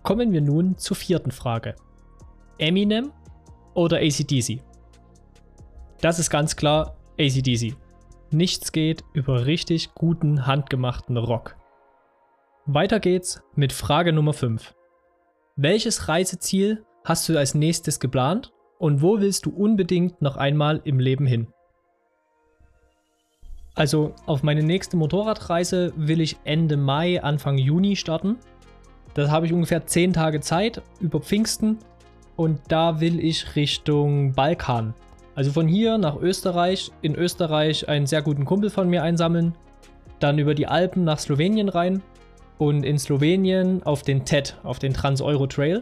Kommen 0.04 0.32
wir 0.32 0.42
nun 0.42 0.78
zur 0.78 0.98
vierten 0.98 1.32
Frage. 1.32 1.76
Eminem 2.60 3.12
oder 3.74 3.98
ACDC? 3.98 4.62
Das 6.02 6.20
ist 6.20 6.30
ganz 6.30 6.56
klar 6.56 6.96
ACDC. 7.20 7.76
Nichts 8.34 8.72
geht 8.72 9.04
über 9.12 9.46
richtig 9.46 9.94
guten, 9.94 10.48
handgemachten 10.48 11.18
Rock. 11.18 11.58
Weiter 12.66 13.02
geht's 13.02 13.44
mit 13.56 13.74
Frage 13.74 14.14
Nummer 14.14 14.32
5. 14.32 14.74
Welches 15.58 16.08
Reiseziel 16.08 16.86
hast 17.04 17.28
du 17.28 17.38
als 17.38 17.56
nächstes 17.56 18.00
geplant 18.00 18.54
und 18.80 19.02
wo 19.02 19.20
willst 19.20 19.46
du 19.46 19.50
unbedingt 19.50 20.22
noch 20.22 20.38
einmal 20.38 20.80
im 20.86 21.00
Leben 21.00 21.26
hin? 21.26 21.48
Also 23.76 24.16
auf 24.26 24.44
meine 24.44 24.64
nächste 24.64 24.96
Motorradreise 24.96 25.92
will 25.98 26.22
ich 26.22 26.38
Ende 26.46 26.78
Mai, 26.78 27.22
Anfang 27.22 27.58
Juni 27.58 27.98
starten. 27.98 28.38
Da 29.14 29.30
habe 29.30 29.46
ich 29.46 29.52
ungefähr 29.52 29.86
10 29.86 30.14
Tage 30.14 30.40
Zeit 30.40 30.82
über 31.02 31.20
Pfingsten 31.20 31.80
und 32.38 32.62
da 32.70 33.02
will 33.02 33.20
ich 33.20 33.58
Richtung 33.58 34.32
Balkan 34.32 34.94
also 35.36 35.52
von 35.52 35.68
hier 35.68 35.98
nach 35.98 36.18
Österreich, 36.18 36.92
in 37.02 37.16
Österreich 37.16 37.88
einen 37.88 38.06
sehr 38.06 38.22
guten 38.22 38.46
Kumpel 38.46 38.70
von 38.70 38.90
mir 38.90 39.04
einsammeln, 39.04 39.56
dann 40.20 40.40
über 40.40 40.54
die 40.54 40.68
Alpen 40.68 41.04
nach 41.04 41.20
Slowenien 41.20 41.70
rein 41.70 42.02
und 42.58 42.84
in 42.84 43.00
Slowenien 43.00 43.84
auf 43.84 44.04
den 44.04 44.26
TED, 44.26 44.58
auf 44.64 44.80
den 44.80 44.94
Trans-Euro 44.94 45.48
Trail 45.48 45.82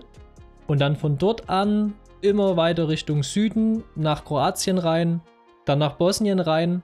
und 0.68 0.80
dann 0.80 0.96
von 0.96 1.18
dort 1.18 1.50
an 1.50 1.94
immer 2.22 2.58
weiter 2.58 2.88
Richtung 2.88 3.24
Süden 3.24 3.84
nach 3.96 4.26
Kroatien 4.26 4.78
rein, 4.78 5.22
dann 5.66 5.80
nach 5.80 5.94
Bosnien 5.94 6.40
rein. 6.40 6.84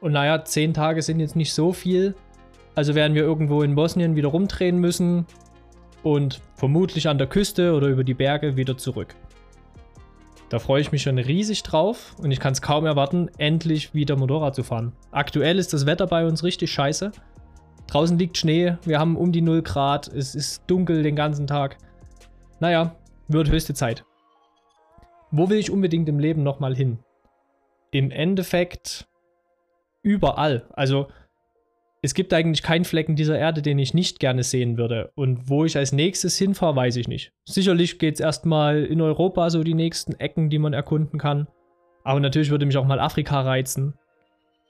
Und 0.00 0.12
naja, 0.12 0.44
zehn 0.44 0.74
Tage 0.74 1.02
sind 1.02 1.20
jetzt 1.20 1.36
nicht 1.36 1.52
so 1.52 1.72
viel, 1.72 2.14
also 2.74 2.94
werden 2.94 3.14
wir 3.14 3.22
irgendwo 3.22 3.62
in 3.62 3.74
Bosnien 3.74 4.16
wieder 4.16 4.28
rumdrehen 4.28 4.78
müssen 4.78 5.26
und 6.02 6.40
vermutlich 6.54 7.08
an 7.08 7.18
der 7.18 7.26
Küste 7.26 7.72
oder 7.72 7.88
über 7.88 8.04
die 8.04 8.14
Berge 8.14 8.56
wieder 8.56 8.76
zurück. 8.76 9.14
Da 10.48 10.60
freue 10.60 10.80
ich 10.80 10.92
mich 10.92 11.02
schon 11.02 11.18
riesig 11.18 11.64
drauf 11.64 12.14
und 12.18 12.30
ich 12.30 12.38
kann 12.38 12.52
es 12.52 12.62
kaum 12.62 12.86
erwarten, 12.86 13.28
endlich 13.36 13.94
wieder 13.94 14.16
Motorrad 14.16 14.54
zu 14.54 14.62
fahren. 14.62 14.92
Aktuell 15.10 15.58
ist 15.58 15.72
das 15.72 15.86
Wetter 15.86 16.06
bei 16.06 16.24
uns 16.24 16.44
richtig 16.44 16.70
scheiße. 16.70 17.10
Draußen 17.88 18.16
liegt 18.18 18.36
Schnee, 18.36 18.76
wir 18.84 19.00
haben 19.00 19.16
um 19.16 19.32
die 19.32 19.42
0 19.42 19.62
Grad, 19.62 20.06
es 20.08 20.34
ist 20.36 20.62
dunkel 20.68 21.02
den 21.02 21.16
ganzen 21.16 21.46
Tag. 21.48 21.78
Naja, 22.60 22.94
wird 23.28 23.50
höchste 23.50 23.74
Zeit. 23.74 24.04
Wo 25.32 25.50
will 25.50 25.58
ich 25.58 25.70
unbedingt 25.70 26.08
im 26.08 26.20
Leben 26.20 26.44
nochmal 26.44 26.76
hin? 26.76 27.00
Im 27.90 28.12
Endeffekt 28.12 29.08
überall. 30.02 30.66
Also 30.72 31.08
es 32.02 32.14
gibt 32.14 32.32
eigentlich 32.32 32.62
keinen 32.62 32.84
Flecken 32.84 33.16
dieser 33.16 33.38
Erde, 33.38 33.62
den 33.62 33.78
ich 33.78 33.94
nicht 33.94 34.20
gerne 34.20 34.42
sehen 34.42 34.76
würde. 34.76 35.10
Und 35.14 35.48
wo 35.48 35.64
ich 35.64 35.76
als 35.76 35.92
nächstes 35.92 36.36
hinfahre, 36.36 36.76
weiß 36.76 36.96
ich 36.96 37.08
nicht. 37.08 37.32
Sicherlich 37.44 37.98
geht 37.98 38.14
es 38.14 38.20
erstmal 38.20 38.84
in 38.84 39.00
Europa 39.00 39.50
so 39.50 39.62
die 39.64 39.74
nächsten 39.74 40.14
Ecken, 40.14 40.50
die 40.50 40.58
man 40.58 40.72
erkunden 40.72 41.18
kann. 41.18 41.48
Aber 42.04 42.20
natürlich 42.20 42.50
würde 42.50 42.66
mich 42.66 42.76
auch 42.76 42.86
mal 42.86 43.00
Afrika 43.00 43.40
reizen. 43.40 43.94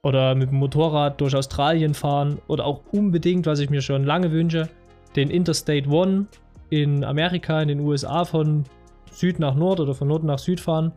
Oder 0.03 0.35
mit 0.35 0.51
dem 0.51 0.59
Motorrad 0.59 1.21
durch 1.21 1.35
Australien 1.35 1.95
fahren. 1.95 2.39
Oder 2.47 2.65
auch 2.65 2.83
unbedingt, 2.93 3.47
was 3.47 3.59
ich 3.59 3.71
mir 3.71 3.83
schon 3.83 4.05
lange 4.05 4.31
wünsche, 4.31 4.69
den 5.17 5.29
Interstate 5.31 5.89
One 5.89 6.27
in 6.71 7.05
Amerika, 7.05 7.61
in 7.61 7.69
den 7.69 7.81
USA 7.81 8.25
von 8.25 8.65
Süd 9.11 9.39
nach 9.39 9.55
Nord 9.55 9.81
oder 9.81 9.95
von 9.95 10.09
Nord 10.09 10.25
nach 10.25 10.39
Süd 10.39 10.61
fahren. 10.61 10.93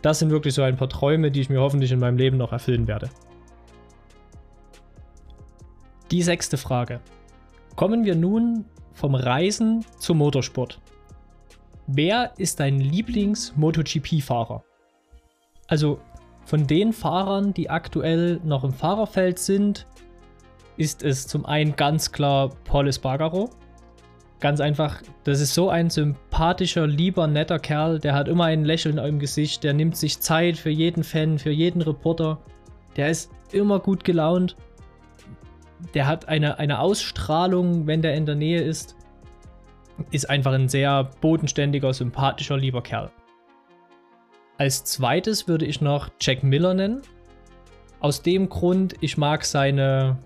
Das 0.00 0.18
sind 0.18 0.30
wirklich 0.30 0.54
so 0.54 0.62
ein 0.62 0.76
paar 0.76 0.88
Träume, 0.88 1.30
die 1.30 1.40
ich 1.40 1.50
mir 1.50 1.60
hoffentlich 1.60 1.92
in 1.92 2.00
meinem 2.00 2.16
Leben 2.16 2.36
noch 2.36 2.52
erfüllen 2.52 2.88
werde. 2.88 3.08
Die 6.12 6.20
sechste 6.20 6.58
Frage. 6.58 7.00
Kommen 7.74 8.04
wir 8.04 8.14
nun 8.14 8.66
vom 8.92 9.14
Reisen 9.14 9.82
zum 9.96 10.18
Motorsport. 10.18 10.78
Wer 11.86 12.34
ist 12.36 12.60
dein 12.60 12.80
Lieblings-MotoGP-Fahrer? 12.80 14.62
Also 15.68 16.00
von 16.44 16.66
den 16.66 16.92
Fahrern, 16.92 17.54
die 17.54 17.70
aktuell 17.70 18.42
noch 18.44 18.62
im 18.62 18.74
Fahrerfeld 18.74 19.38
sind, 19.38 19.86
ist 20.76 21.02
es 21.02 21.26
zum 21.26 21.46
einen 21.46 21.76
ganz 21.76 22.12
klar 22.12 22.50
Paul 22.64 22.88
Espargaro. 22.88 23.48
Ganz 24.38 24.60
einfach, 24.60 25.00
das 25.24 25.40
ist 25.40 25.54
so 25.54 25.70
ein 25.70 25.88
sympathischer, 25.88 26.86
lieber, 26.86 27.26
netter 27.26 27.58
Kerl, 27.58 27.98
der 27.98 28.14
hat 28.14 28.28
immer 28.28 28.44
ein 28.44 28.66
Lächeln 28.66 28.98
im 28.98 29.18
Gesicht, 29.18 29.64
der 29.64 29.72
nimmt 29.72 29.96
sich 29.96 30.20
Zeit 30.20 30.58
für 30.58 30.68
jeden 30.68 31.04
Fan, 31.04 31.38
für 31.38 31.52
jeden 31.52 31.80
Reporter. 31.80 32.38
Der 32.96 33.08
ist 33.08 33.30
immer 33.50 33.78
gut 33.78 34.04
gelaunt 34.04 34.56
der 35.94 36.06
hat 36.06 36.28
eine, 36.28 36.58
eine 36.58 36.78
Ausstrahlung, 36.78 37.86
wenn 37.86 38.02
der 38.02 38.14
in 38.14 38.26
der 38.26 38.34
Nähe 38.34 38.60
ist. 38.60 38.96
Ist 40.10 40.28
einfach 40.28 40.52
ein 40.52 40.68
sehr 40.68 41.10
bodenständiger, 41.20 41.92
sympathischer, 41.92 42.56
lieber 42.56 42.82
Kerl. 42.82 43.10
Als 44.58 44.84
zweites 44.84 45.48
würde 45.48 45.66
ich 45.66 45.80
noch 45.80 46.08
Jack 46.20 46.42
Miller 46.42 46.74
nennen. 46.74 47.02
Aus 48.00 48.22
dem 48.22 48.48
Grund, 48.48 48.94
ich 49.00 49.16
mag 49.16 49.44
seine, 49.44 50.18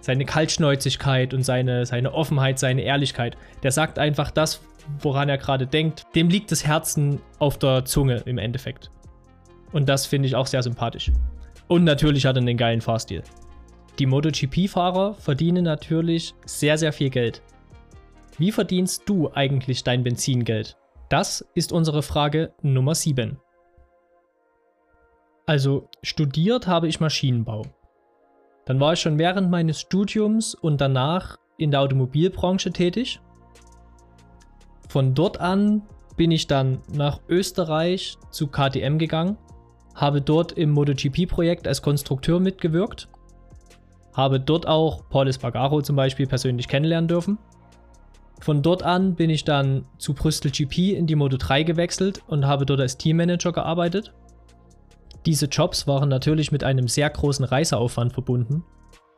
seine 0.00 0.24
Kaltschnäuzigkeit 0.24 1.34
und 1.34 1.44
seine, 1.44 1.86
seine 1.86 2.12
Offenheit, 2.12 2.58
seine 2.58 2.82
Ehrlichkeit. 2.82 3.36
Der 3.62 3.72
sagt 3.72 3.98
einfach 3.98 4.30
das, 4.30 4.60
woran 5.00 5.28
er 5.28 5.38
gerade 5.38 5.66
denkt. 5.66 6.06
Dem 6.14 6.28
liegt 6.28 6.50
das 6.52 6.66
Herzen 6.66 7.20
auf 7.38 7.58
der 7.58 7.84
Zunge 7.84 8.22
im 8.26 8.38
Endeffekt. 8.38 8.90
Und 9.72 9.88
das 9.88 10.06
finde 10.06 10.26
ich 10.26 10.36
auch 10.36 10.46
sehr 10.46 10.62
sympathisch. 10.62 11.10
Und 11.68 11.84
natürlich 11.84 12.26
hat 12.26 12.36
er 12.36 12.42
einen 12.42 12.56
geilen 12.56 12.80
Fahrstil. 12.80 13.22
Die 13.98 14.06
MotoGP-Fahrer 14.06 15.14
verdienen 15.14 15.64
natürlich 15.64 16.34
sehr, 16.46 16.78
sehr 16.78 16.92
viel 16.92 17.10
Geld. 17.10 17.42
Wie 18.38 18.50
verdienst 18.50 19.02
du 19.06 19.30
eigentlich 19.32 19.84
dein 19.84 20.02
Benzingeld? 20.02 20.78
Das 21.10 21.46
ist 21.54 21.72
unsere 21.72 22.02
Frage 22.02 22.54
Nummer 22.62 22.94
7. 22.94 23.38
Also 25.44 25.88
studiert 26.02 26.66
habe 26.66 26.88
ich 26.88 27.00
Maschinenbau. 27.00 27.66
Dann 28.64 28.80
war 28.80 28.94
ich 28.94 29.00
schon 29.00 29.18
während 29.18 29.50
meines 29.50 29.80
Studiums 29.80 30.54
und 30.54 30.80
danach 30.80 31.36
in 31.58 31.70
der 31.70 31.80
Automobilbranche 31.80 32.72
tätig. 32.72 33.20
Von 34.88 35.14
dort 35.14 35.38
an 35.38 35.82
bin 36.16 36.30
ich 36.30 36.46
dann 36.46 36.80
nach 36.90 37.20
Österreich 37.28 38.16
zu 38.30 38.46
KTM 38.46 38.96
gegangen, 38.96 39.36
habe 39.94 40.22
dort 40.22 40.52
im 40.52 40.70
MotoGP-Projekt 40.70 41.68
als 41.68 41.82
Konstrukteur 41.82 42.40
mitgewirkt 42.40 43.08
habe 44.14 44.40
dort 44.40 44.66
auch 44.66 45.08
Paul 45.08 45.28
Espargaro 45.28 45.82
zum 45.82 45.96
Beispiel 45.96 46.26
persönlich 46.26 46.68
kennenlernen 46.68 47.08
dürfen. 47.08 47.38
Von 48.40 48.62
dort 48.62 48.82
an 48.82 49.14
bin 49.14 49.30
ich 49.30 49.44
dann 49.44 49.86
zu 49.98 50.14
Brüssel 50.14 50.50
GP 50.50 50.96
in 50.96 51.06
die 51.06 51.14
Moto 51.14 51.36
3 51.36 51.62
gewechselt 51.62 52.22
und 52.26 52.46
habe 52.46 52.66
dort 52.66 52.80
als 52.80 52.98
Teammanager 52.98 53.52
gearbeitet. 53.52 54.12
Diese 55.26 55.46
Jobs 55.46 55.86
waren 55.86 56.08
natürlich 56.08 56.50
mit 56.50 56.64
einem 56.64 56.88
sehr 56.88 57.08
großen 57.08 57.44
Reiseaufwand 57.44 58.12
verbunden, 58.12 58.64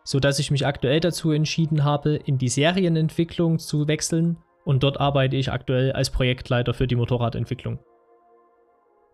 sodass 0.04 0.38
ich 0.38 0.50
mich 0.50 0.66
aktuell 0.66 1.00
dazu 1.00 1.30
entschieden 1.30 1.84
habe, 1.84 2.16
in 2.16 2.36
die 2.36 2.50
Serienentwicklung 2.50 3.58
zu 3.58 3.88
wechseln 3.88 4.36
und 4.64 4.82
dort 4.82 5.00
arbeite 5.00 5.36
ich 5.36 5.50
aktuell 5.50 5.92
als 5.92 6.10
Projektleiter 6.10 6.74
für 6.74 6.86
die 6.86 6.96
Motorradentwicklung. 6.96 7.78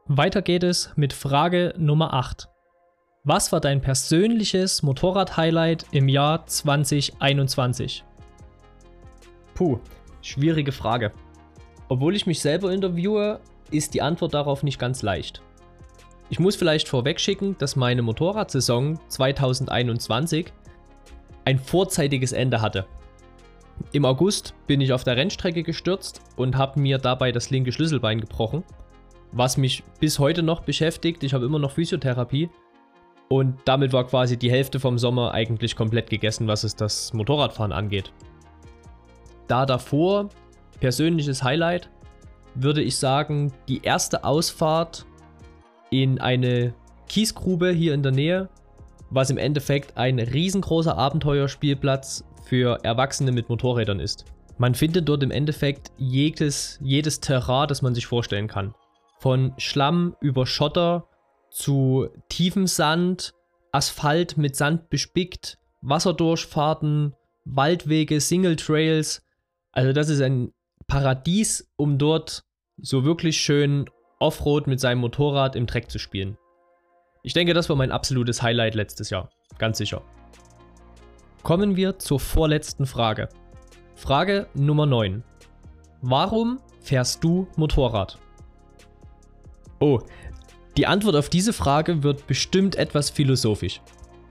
Weiter 0.07 0.43
geht 0.43 0.65
es 0.65 0.93
mit 0.97 1.13
Frage 1.13 1.73
Nummer 1.79 2.13
8. 2.15 2.49
Was 3.25 3.53
war 3.53 3.61
dein 3.61 3.83
persönliches 3.83 4.83
Motorrad-Highlight 4.83 5.85
im 5.93 6.09
Jahr 6.09 6.47
2021? 6.47 8.03
Puh, 9.53 9.79
schwierige 10.23 10.73
Frage. 10.73 11.13
Obwohl 11.91 12.17
ich 12.17 12.25
mich 12.25 12.41
selber 12.41 12.73
interviewe, 12.73 13.41
ist 13.71 13.93
die 13.93 14.01
Antwort 14.01 14.33
darauf 14.33 14.63
nicht 14.63 14.79
ganz 14.79 15.03
leicht. 15.03 15.43
Ich 16.31 16.39
muss 16.39 16.57
vielleicht 16.57 16.89
vorwegschicken, 16.89 17.59
dass 17.59 17.77
meine 17.77 18.01
Motorradsaison 18.01 18.99
2021 19.09 20.55
ein 21.45 21.59
vorzeitiges 21.59 22.33
Ende 22.33 22.63
hatte. 22.63 22.87
Im 23.93 24.07
August 24.07 24.55
bin 24.67 24.81
ich 24.81 24.95
auf 24.95 25.05
der 25.05 25.19
Rennstrecke 25.19 25.63
gestürzt 25.63 26.23
und 26.37 26.57
habe 26.57 26.81
mir 26.81 26.97
dabei 26.97 27.33
das 27.33 27.51
linke 27.51 27.73
Schlüsselbein 27.73 28.23
gebrochen, 28.23 28.65
was 29.31 29.59
mich 29.59 29.85
bis 30.01 30.19
heute 30.19 30.43
noch 30.43 30.63
beschäftigt. 30.63 31.23
Ich 31.23 31.35
habe 31.35 31.45
immer 31.45 31.59
noch 31.59 31.73
Physiotherapie 31.73 32.49
und 33.33 33.57
damit 33.65 33.93
war 33.93 34.07
quasi 34.07 34.37
die 34.37 34.51
Hälfte 34.51 34.81
vom 34.81 34.99
Sommer 34.99 35.33
eigentlich 35.33 35.77
komplett 35.77 36.11
gegessen, 36.11 36.49
was 36.49 36.65
es 36.65 36.75
das 36.75 37.13
Motorradfahren 37.13 37.73
angeht. 37.73 38.13
Da 39.47 39.67
davor, 39.67 40.31
persönliches 40.81 41.43
Highlight, 41.45 41.89
würde 42.57 42.83
ich 42.83 42.97
sagen, 42.97 43.53
die 43.69 43.83
erste 43.83 44.25
Ausfahrt 44.25 45.07
in 45.91 46.21
eine 46.21 46.75
Kiesgrube 47.09 47.71
hier 47.71 47.95
in 47.95 48.03
der 48.03 48.13
Nähe, 48.13 48.49
was 49.11 49.31
im 49.31 49.39
Endeffekt 49.39 49.97
ein 49.97 50.19
riesengroßer 50.19 50.99
Abenteuerspielplatz 50.99 52.25
für 52.45 52.81
Erwachsene 52.83 53.31
mit 53.31 53.49
Motorrädern 53.49 54.01
ist. 54.01 54.25
Man 54.59 54.75
findet 54.75 55.09
dort 55.09 55.23
im 55.23 55.31
Endeffekt 55.31 55.93
jedes, 55.99 56.81
jedes 56.83 57.21
Terrain, 57.21 57.69
das 57.69 57.81
man 57.81 57.95
sich 57.95 58.07
vorstellen 58.07 58.49
kann. 58.49 58.75
Von 59.19 59.53
Schlamm 59.57 60.17
über 60.21 60.47
Schotter 60.47 61.07
zu 61.51 62.09
tiefem 62.29 62.67
Sand, 62.67 63.35
Asphalt 63.73 64.37
mit 64.37 64.57
Sand 64.57 64.91
bespickt, 64.91 65.59
Wasserdurchfahrten, 65.83 67.15
Waldwege, 67.45 68.21
Single 68.21 68.57
Trails. 68.57 69.23
Also 69.73 69.93
das 69.93 70.09
ist 70.09 70.21
ein 70.21 70.53
Paradies, 70.87 71.71
um 71.77 71.99
dort 71.99 72.45
so 72.79 73.05
wirklich 73.05 73.41
schön 73.41 73.89
Offroad 74.19 74.67
mit 74.67 74.81
seinem 74.81 74.99
Motorrad 74.99 75.57
im 75.57 75.67
Dreck 75.67 75.91
zu 75.91 75.99
spielen. 75.99 76.37
Ich 77.23 77.33
denke, 77.33 77.55
das 77.55 77.69
war 77.69 77.77
mein 77.77 77.93
absolutes 77.93 78.43
Highlight 78.43 78.75
letztes 78.75 79.11
Jahr. 79.11 79.31
Ganz 79.59 79.79
sicher. 79.79 80.03
Kommen 81.43 81.77
wir 81.77 81.99
zur 81.99 82.21
vorletzten 82.21 82.87
Frage. 82.87 83.29
Frage 83.95 84.49
Nummer 84.55 84.87
9. 84.87 85.23
Warum 86.03 86.61
fährst 86.81 87.23
du 87.23 87.47
Motorrad? 87.57 88.19
Oh, 89.81 90.01
die 90.77 90.87
Antwort 90.87 91.17
auf 91.17 91.29
diese 91.29 91.53
Frage 91.53 92.03
wird 92.03 92.27
bestimmt 92.27 92.77
etwas 92.77 93.11
philosophisch. 93.11 93.81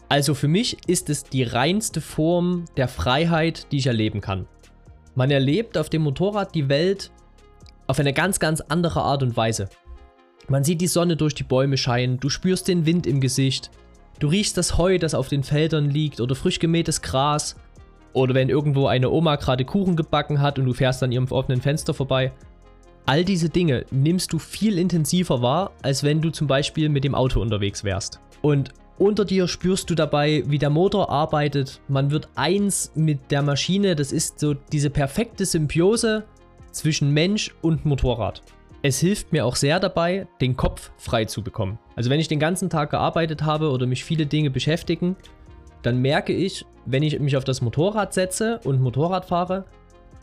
Also 0.07 0.33
für 0.33 0.47
mich 0.47 0.77
ist 0.87 1.09
es 1.09 1.23
die 1.23 1.43
reinste 1.43 2.01
Form 2.01 2.65
der 2.77 2.87
Freiheit, 2.87 3.71
die 3.71 3.77
ich 3.77 3.87
erleben 3.87 4.21
kann. 4.21 4.47
Man 5.15 5.29
erlebt 5.31 5.77
auf 5.77 5.89
dem 5.89 6.01
Motorrad 6.01 6.55
die 6.55 6.69
Welt 6.69 7.11
auf 7.87 7.99
eine 7.99 8.13
ganz, 8.13 8.39
ganz 8.39 8.61
andere 8.61 9.01
Art 9.01 9.21
und 9.21 9.35
Weise. 9.35 9.69
Man 10.47 10.63
sieht 10.63 10.81
die 10.81 10.87
Sonne 10.87 11.15
durch 11.15 11.35
die 11.35 11.43
Bäume 11.43 11.77
scheinen, 11.77 12.19
du 12.19 12.29
spürst 12.29 12.67
den 12.67 12.85
Wind 12.85 13.05
im 13.05 13.21
Gesicht, 13.21 13.69
du 14.19 14.27
riechst 14.27 14.57
das 14.57 14.77
Heu, 14.77 14.97
das 14.97 15.13
auf 15.13 15.27
den 15.27 15.43
Feldern 15.43 15.89
liegt 15.89 16.21
oder 16.21 16.35
frisch 16.35 16.59
gemähtes 16.59 17.01
Gras 17.01 17.55
oder 18.13 18.33
wenn 18.33 18.49
irgendwo 18.49 18.87
eine 18.87 19.11
Oma 19.11 19.35
gerade 19.35 19.65
Kuchen 19.65 19.95
gebacken 19.95 20.41
hat 20.41 20.57
und 20.57 20.65
du 20.65 20.73
fährst 20.73 21.03
an 21.03 21.11
ihrem 21.11 21.31
offenen 21.31 21.61
Fenster 21.61 21.93
vorbei. 21.93 22.31
All 23.05 23.25
diese 23.25 23.49
Dinge 23.49 23.85
nimmst 23.91 24.33
du 24.33 24.39
viel 24.39 24.77
intensiver 24.77 25.41
wahr, 25.41 25.71
als 25.81 26.03
wenn 26.03 26.21
du 26.21 26.29
zum 26.29 26.47
Beispiel 26.47 26.89
mit 26.89 27.03
dem 27.03 27.15
Auto 27.15 27.41
unterwegs 27.41 27.83
wärst. 27.83 28.19
Und 28.41 28.71
unter 28.99 29.23
dir 29.25 29.47
spürst 29.47 29.89
du 29.89 29.95
dabei, 29.95 30.43
wie 30.45 30.57
der 30.57 30.69
Motor 30.69 31.09
arbeitet. 31.09 31.79
Man 31.87 32.11
wird 32.11 32.27
eins 32.35 32.91
mit 32.95 33.31
der 33.31 33.41
Maschine. 33.41 33.95
Das 33.95 34.11
ist 34.11 34.39
so 34.39 34.53
diese 34.53 34.89
perfekte 34.89 35.45
Symbiose 35.45 36.25
zwischen 36.71 37.11
Mensch 37.11 37.55
und 37.61 37.85
Motorrad. 37.85 38.41
Es 38.81 38.99
hilft 38.99 39.31
mir 39.33 39.45
auch 39.45 39.55
sehr 39.55 39.79
dabei, 39.79 40.27
den 40.39 40.55
Kopf 40.55 40.91
frei 40.97 41.25
zu 41.25 41.41
bekommen. 41.41 41.79
Also 41.95 42.09
wenn 42.09 42.19
ich 42.19 42.27
den 42.27 42.39
ganzen 42.39 42.69
Tag 42.69 42.91
gearbeitet 42.91 43.43
habe 43.43 43.71
oder 43.71 43.85
mich 43.85 44.05
viele 44.05 44.25
Dinge 44.25 44.49
beschäftigen, 44.49 45.15
dann 45.81 46.01
merke 46.01 46.33
ich, 46.33 46.65
wenn 46.85 47.03
ich 47.03 47.19
mich 47.19 47.37
auf 47.37 47.43
das 47.43 47.61
Motorrad 47.61 48.13
setze 48.13 48.59
und 48.63 48.81
Motorrad 48.81 49.25
fahre, 49.25 49.65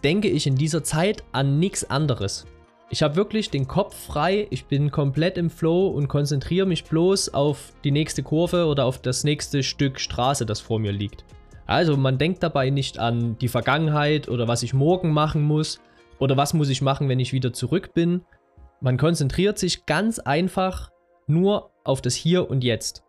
denke 0.04 0.28
ich 0.28 0.46
in 0.46 0.56
dieser 0.56 0.84
Zeit 0.84 1.24
an 1.32 1.58
nichts 1.58 1.88
anderes. 1.88 2.46
Ich 2.88 3.02
habe 3.02 3.16
wirklich 3.16 3.50
den 3.50 3.66
Kopf 3.66 4.06
frei, 4.06 4.46
ich 4.50 4.66
bin 4.66 4.90
komplett 4.90 5.38
im 5.38 5.50
Flow 5.50 5.88
und 5.88 6.06
konzentriere 6.06 6.66
mich 6.66 6.84
bloß 6.84 7.34
auf 7.34 7.72
die 7.82 7.90
nächste 7.90 8.22
Kurve 8.22 8.66
oder 8.66 8.84
auf 8.84 9.02
das 9.02 9.24
nächste 9.24 9.62
Stück 9.64 9.98
Straße, 9.98 10.46
das 10.46 10.60
vor 10.60 10.78
mir 10.78 10.92
liegt. 10.92 11.24
Also 11.66 11.96
man 11.96 12.16
denkt 12.16 12.44
dabei 12.44 12.70
nicht 12.70 13.00
an 13.00 13.36
die 13.38 13.48
Vergangenheit 13.48 14.28
oder 14.28 14.46
was 14.46 14.62
ich 14.62 14.72
morgen 14.72 15.10
machen 15.10 15.42
muss, 15.42 15.80
oder 16.18 16.36
was 16.36 16.54
muss 16.54 16.68
ich 16.68 16.82
machen, 16.82 17.08
wenn 17.08 17.20
ich 17.20 17.32
wieder 17.32 17.52
zurück 17.52 17.92
bin? 17.94 18.22
Man 18.80 18.96
konzentriert 18.96 19.58
sich 19.58 19.86
ganz 19.86 20.18
einfach 20.18 20.90
nur 21.26 21.70
auf 21.84 22.00
das 22.00 22.14
Hier 22.14 22.48
und 22.48 22.62
Jetzt. 22.62 23.02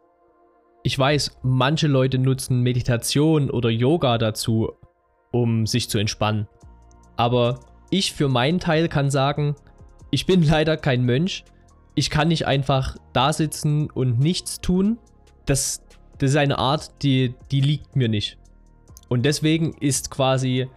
Ich 0.83 0.97
weiß, 0.97 1.37
manche 1.43 1.87
Leute 1.87 2.17
nutzen 2.17 2.61
Meditation 2.61 3.49
oder 3.49 3.69
Yoga 3.69 4.17
dazu, 4.17 4.73
um 5.31 5.65
sich 5.65 5.89
zu 5.89 5.97
entspannen. 5.97 6.47
Aber 7.15 7.59
ich 7.89 8.13
für 8.13 8.27
meinen 8.27 8.59
Teil 8.59 8.87
kann 8.89 9.09
sagen, 9.09 9.55
ich 10.11 10.25
bin 10.25 10.43
leider 10.43 10.77
kein 10.77 11.03
Mönch. 11.03 11.43
Ich 11.95 12.09
kann 12.09 12.27
nicht 12.27 12.45
einfach 12.45 12.97
da 13.13 13.33
sitzen 13.33 13.89
und 13.89 14.19
nichts 14.19 14.61
tun. 14.61 14.97
Das, 15.45 15.83
das 16.17 16.31
ist 16.31 16.35
eine 16.37 16.59
Art, 16.59 17.03
die, 17.03 17.33
die 17.51 17.61
liegt 17.61 17.95
mir 17.95 18.09
nicht. 18.09 18.37
Und 19.09 19.25
deswegen 19.25 19.73
ist 19.79 20.11
quasi 20.11 20.67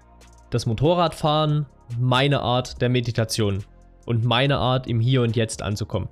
das 0.50 0.66
Motorradfahren 0.66 1.66
meine 1.98 2.40
Art 2.40 2.80
der 2.80 2.88
Meditation 2.88 3.64
und 4.06 4.24
meine 4.24 4.58
Art 4.58 4.86
im 4.86 5.00
Hier 5.00 5.22
und 5.22 5.36
Jetzt 5.36 5.62
anzukommen. 5.62 6.08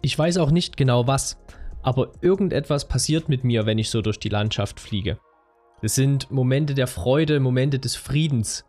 Ich 0.00 0.18
weiß 0.18 0.38
auch 0.38 0.50
nicht 0.50 0.76
genau 0.76 1.06
was, 1.06 1.38
aber 1.82 2.12
irgendetwas 2.20 2.88
passiert 2.88 3.28
mit 3.28 3.44
mir, 3.44 3.66
wenn 3.66 3.78
ich 3.78 3.90
so 3.90 4.02
durch 4.02 4.18
die 4.18 4.28
Landschaft 4.28 4.80
fliege. 4.80 5.18
Es 5.82 5.94
sind 5.94 6.30
Momente 6.30 6.74
der 6.74 6.86
Freude, 6.86 7.40
Momente 7.40 7.78
des 7.78 7.96
Friedens, 7.96 8.64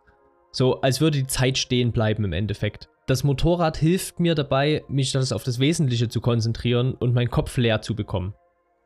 so 0.52 0.80
als 0.80 1.00
würde 1.00 1.18
die 1.18 1.26
Zeit 1.26 1.58
stehen 1.58 1.92
bleiben 1.92 2.24
im 2.24 2.32
Endeffekt. 2.32 2.88
Das 3.06 3.22
Motorrad 3.22 3.76
hilft 3.76 4.18
mir 4.18 4.34
dabei, 4.34 4.82
mich 4.88 5.12
das 5.12 5.32
auf 5.32 5.44
das 5.44 5.58
Wesentliche 5.58 6.08
zu 6.08 6.22
konzentrieren 6.22 6.94
und 6.94 7.12
meinen 7.12 7.30
Kopf 7.30 7.54
leer 7.58 7.82
zu 7.82 7.94
bekommen. 7.94 8.32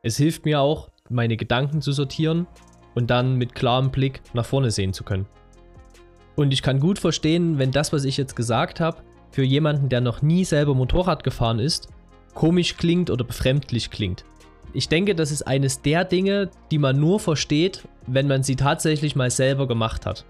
Es 0.02 0.16
hilft 0.16 0.44
mir 0.44 0.60
auch, 0.60 0.90
meine 1.08 1.36
Gedanken 1.36 1.80
zu 1.80 1.92
sortieren 1.92 2.48
und 2.96 3.10
dann 3.10 3.36
mit 3.36 3.54
klarem 3.54 3.92
Blick 3.92 4.20
nach 4.34 4.44
vorne 4.44 4.72
sehen 4.72 4.92
zu 4.92 5.04
können. 5.04 5.26
Und 6.34 6.52
ich 6.52 6.62
kann 6.62 6.80
gut 6.80 6.98
verstehen, 6.98 7.58
wenn 7.58 7.70
das, 7.70 7.92
was 7.92 8.04
ich 8.04 8.16
jetzt 8.16 8.34
gesagt 8.34 8.80
habe, 8.80 9.02
für 9.30 9.44
jemanden, 9.44 9.88
der 9.88 10.00
noch 10.00 10.20
nie 10.20 10.44
selber 10.44 10.74
Motorrad 10.74 11.22
gefahren 11.22 11.60
ist, 11.60 11.88
komisch 12.34 12.76
klingt 12.76 13.10
oder 13.10 13.24
befremdlich 13.24 13.90
klingt. 13.90 14.24
Ich 14.72 14.88
denke, 14.88 15.14
das 15.14 15.30
ist 15.30 15.42
eines 15.42 15.80
der 15.80 16.04
Dinge, 16.04 16.50
die 16.72 16.78
man 16.78 16.98
nur 16.98 17.20
versteht, 17.20 17.86
wenn 18.08 18.26
man 18.26 18.42
sie 18.42 18.56
tatsächlich 18.56 19.14
mal 19.14 19.30
selber 19.30 19.68
gemacht 19.68 20.06
hat. 20.06 20.24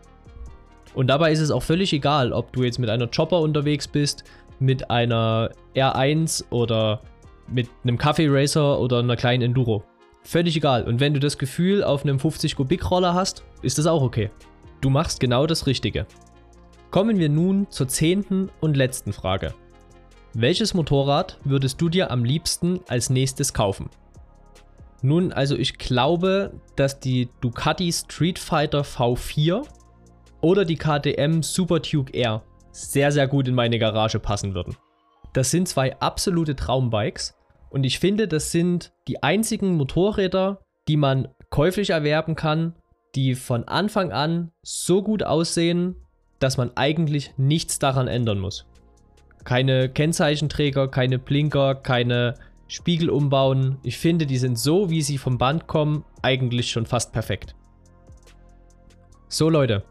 Und 0.95 1.09
dabei 1.09 1.33
ist 1.33 1.41
es 1.41 1.51
auch 1.51 1.63
völlig 1.63 1.93
egal, 1.93 2.33
ob 2.33 2.53
du 2.53 2.63
jetzt 2.63 2.79
mit 2.79 2.91
einer 2.91 3.07
Chopper 3.07 3.41
unterwegs 3.41 3.87
bist, 3.87 4.25
mit 4.59 4.91
einer 4.91 5.51
R1 5.75 6.45
oder 6.51 7.01
mit 7.47 7.69
einem 7.85 7.99
Kaffee 7.99 8.29
Racer 8.29 8.79
oder 8.81 8.99
einer 8.99 9.17
kleinen 9.17 9.43
Enduro. 9.43 9.85
Völlig 10.23 10.57
egal. 10.57 10.85
Und 10.85 11.01
wenn 11.01 11.15
du 11.15 11.21
das 11.21 11.39
Gefühl 11.39 11.83
auf 11.83 12.03
einem 12.03 12.19
50 12.19 12.57
Kubik 12.57 12.91
Roller 12.91 13.15
hast, 13.15 13.45
ist 13.63 13.79
das 13.79 13.87
auch 13.87 14.03
okay. 14.03 14.31
Du 14.81 14.91
machst 14.91 15.21
genau 15.21 15.47
das 15.47 15.67
Richtige. 15.67 16.07
Kommen 16.91 17.19
wir 17.19 17.29
nun 17.29 17.67
zur 17.71 17.89
zehnten 17.89 18.51
und 18.61 18.77
letzten 18.77 19.13
Frage. 19.13 19.55
Welches 20.35 20.75
Motorrad 20.75 21.39
würdest 21.45 21.81
du 21.81 21.89
dir 21.89 22.11
am 22.11 22.25
liebsten 22.25 22.81
als 22.89 23.11
nächstes 23.11 23.55
kaufen? 23.55 23.89
Nun, 25.01 25.33
also 25.33 25.57
ich 25.57 25.79
glaube, 25.79 26.53
dass 26.77 27.01
die 27.01 27.29
Ducati 27.41 27.93
Street 27.93 28.39
Fighter 28.39 28.83
V4 28.83 29.65
oder 30.41 30.65
die 30.65 30.77
KTM 30.77 31.43
Super 31.43 31.81
Duke 31.81 32.13
R 32.15 32.43
sehr, 32.71 33.13
sehr 33.13 33.27
gut 33.27 33.49
in 33.49 33.55
meine 33.55 33.79
Garage 33.79 34.19
passen 34.21 34.55
würden. 34.55 34.77
Das 35.33 35.51
sind 35.51 35.69
zwei 35.69 35.99
absolute 36.01 36.57
Traumbikes 36.57 37.35
und 37.71 37.85
ich 37.85 37.99
finde, 37.99 38.29
das 38.29 38.53
sind 38.53 38.93
die 39.09 39.23
einzigen 39.23 39.77
Motorräder, 39.77 40.61
die 40.87 40.97
man 40.97 41.29
käuflich 41.51 41.91
erwerben 41.91 42.35
kann 42.35 42.75
die 43.15 43.35
von 43.35 43.65
Anfang 43.65 44.13
an 44.13 44.53
so 44.63 45.03
gut 45.03 45.23
aussehen, 45.23 45.97
dass 46.39 46.57
man 46.57 46.71
eigentlich 46.77 47.33
nichts 47.37 47.79
daran 47.79 48.09
ändern 48.09 48.39
muss. 48.39 48.67
Keine 49.45 49.89
Kennzeichenträger, 49.89 50.89
keine 50.89 51.19
Blinker, 51.19 51.75
keine 51.75 52.35
Spiegel 52.67 53.09
umbauen. 53.09 53.79
Ich 53.83 53.99
finde, 53.99 54.27
die 54.27 54.37
sind 54.37 54.59
so, 54.59 54.91
wie 54.91 55.03
sie 55.03 55.19
vom 55.19 55.39
Band 55.39 55.67
kommen, 55.67 56.05
eigentlich 56.23 56.71
schon 56.71 56.87
fast 56.87 57.13
perfekt. 57.13 57.55
So 59.29 59.49
Leute, 59.49 59.85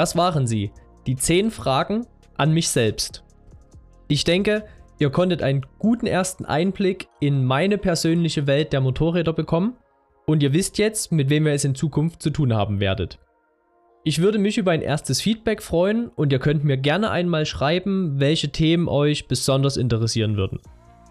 das 0.00 0.16
waren 0.16 0.46
sie. 0.46 0.72
Die 1.06 1.14
10 1.14 1.50
Fragen 1.50 2.06
an 2.38 2.54
mich 2.54 2.70
selbst. 2.70 3.22
Ich 4.08 4.24
denke, 4.24 4.64
ihr 4.98 5.10
konntet 5.10 5.42
einen 5.42 5.66
guten 5.78 6.06
ersten 6.06 6.46
Einblick 6.46 7.08
in 7.20 7.44
meine 7.44 7.76
persönliche 7.76 8.46
Welt 8.46 8.72
der 8.72 8.80
Motorräder 8.80 9.34
bekommen 9.34 9.76
und 10.24 10.42
ihr 10.42 10.54
wisst 10.54 10.78
jetzt, 10.78 11.12
mit 11.12 11.28
wem 11.28 11.46
ihr 11.46 11.52
es 11.52 11.66
in 11.66 11.74
Zukunft 11.74 12.22
zu 12.22 12.30
tun 12.30 12.54
haben 12.54 12.80
werdet. 12.80 13.18
Ich 14.02 14.22
würde 14.22 14.38
mich 14.38 14.56
über 14.56 14.70
ein 14.70 14.80
erstes 14.80 15.20
Feedback 15.20 15.62
freuen 15.62 16.08
und 16.08 16.32
ihr 16.32 16.38
könnt 16.38 16.64
mir 16.64 16.78
gerne 16.78 17.10
einmal 17.10 17.44
schreiben, 17.44 18.18
welche 18.18 18.48
Themen 18.48 18.88
euch 18.88 19.28
besonders 19.28 19.76
interessieren 19.76 20.38
würden. 20.38 20.60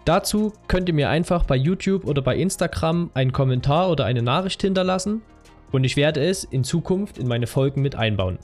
Dazu 0.04 0.52
könnt 0.66 0.88
ihr 0.88 0.96
mir 0.96 1.10
einfach 1.10 1.44
bei 1.44 1.54
YouTube 1.54 2.06
oder 2.06 2.22
bei 2.22 2.36
Instagram 2.36 3.12
einen 3.14 3.30
Kommentar 3.30 3.88
oder 3.88 4.04
eine 4.06 4.22
Nachricht 4.22 4.62
hinterlassen 4.62 5.22
und 5.70 5.84
ich 5.84 5.96
werde 5.96 6.24
es 6.24 6.42
in 6.42 6.64
Zukunft 6.64 7.18
in 7.18 7.28
meine 7.28 7.46
Folgen 7.46 7.82
mit 7.82 7.94
einbauen. 7.94 8.40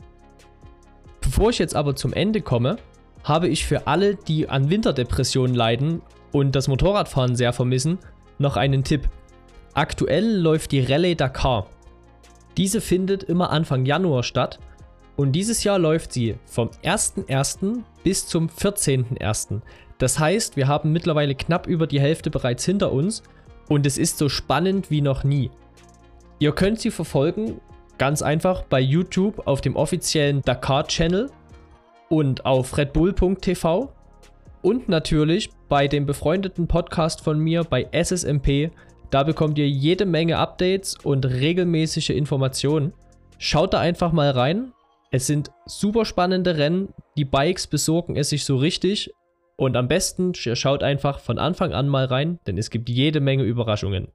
Bevor 1.26 1.50
ich 1.50 1.58
jetzt 1.58 1.74
aber 1.74 1.96
zum 1.96 2.12
Ende 2.12 2.40
komme, 2.40 2.76
habe 3.24 3.48
ich 3.48 3.66
für 3.66 3.88
alle, 3.88 4.14
die 4.14 4.48
an 4.48 4.70
Winterdepressionen 4.70 5.56
leiden 5.56 6.00
und 6.30 6.54
das 6.54 6.68
Motorradfahren 6.68 7.34
sehr 7.34 7.52
vermissen, 7.52 7.98
noch 8.38 8.56
einen 8.56 8.84
Tipp. 8.84 9.08
Aktuell 9.74 10.36
läuft 10.36 10.70
die 10.70 10.80
Rallye 10.80 11.16
Dakar. 11.16 11.66
Diese 12.56 12.80
findet 12.80 13.24
immer 13.24 13.50
Anfang 13.50 13.84
Januar 13.84 14.22
statt 14.22 14.60
und 15.16 15.32
dieses 15.32 15.64
Jahr 15.64 15.80
läuft 15.80 16.12
sie 16.12 16.36
vom 16.46 16.70
1.1. 16.84 17.82
bis 18.04 18.28
zum 18.28 18.48
14.1. 18.48 19.62
Das 19.98 20.20
heißt, 20.20 20.56
wir 20.56 20.68
haben 20.68 20.92
mittlerweile 20.92 21.34
knapp 21.34 21.66
über 21.66 21.88
die 21.88 22.00
Hälfte 22.00 22.30
bereits 22.30 22.64
hinter 22.64 22.92
uns 22.92 23.24
und 23.68 23.84
es 23.84 23.98
ist 23.98 24.18
so 24.18 24.28
spannend 24.28 24.92
wie 24.92 25.00
noch 25.00 25.24
nie. 25.24 25.50
Ihr 26.38 26.52
könnt 26.52 26.80
sie 26.80 26.92
verfolgen, 26.92 27.60
ganz 27.98 28.22
einfach 28.22 28.62
bei 28.64 28.80
YouTube 28.80 29.46
auf 29.46 29.60
dem 29.60 29.76
offiziellen 29.76 30.42
Dakar-Channel 30.42 31.30
und 32.08 32.46
auf 32.46 32.76
redbull.tv 32.76 33.92
und 34.62 34.88
natürlich 34.88 35.50
bei 35.68 35.88
dem 35.88 36.06
befreundeten 36.06 36.66
Podcast 36.66 37.20
von 37.20 37.38
mir 37.38 37.64
bei 37.64 37.88
SSMP 37.92 38.70
da 39.10 39.22
bekommt 39.22 39.58
ihr 39.58 39.68
jede 39.68 40.04
Menge 40.04 40.38
Updates 40.38 40.96
und 41.02 41.24
regelmäßige 41.26 42.10
Informationen. 42.10 42.92
Schaut 43.38 43.74
da 43.74 43.80
einfach 43.80 44.12
mal 44.12 44.30
rein. 44.30 44.72
Es 45.10 45.26
sind 45.26 45.50
super 45.64 46.04
spannende 46.04 46.58
Rennen. 46.58 46.88
Die 47.16 47.24
Bikes 47.24 47.66
besorgen 47.66 48.16
es 48.16 48.30
sich 48.30 48.44
so 48.44 48.56
richtig. 48.56 49.12
Und 49.56 49.76
am 49.76 49.88
besten, 49.88 50.34
schaut 50.34 50.82
einfach 50.82 51.20
von 51.20 51.38
Anfang 51.38 51.72
an 51.72 51.88
mal 51.88 52.06
rein, 52.06 52.40
denn 52.46 52.58
es 52.58 52.68
gibt 52.68 52.88
jede 52.88 53.20
Menge 53.20 53.44
Überraschungen. 53.44 54.08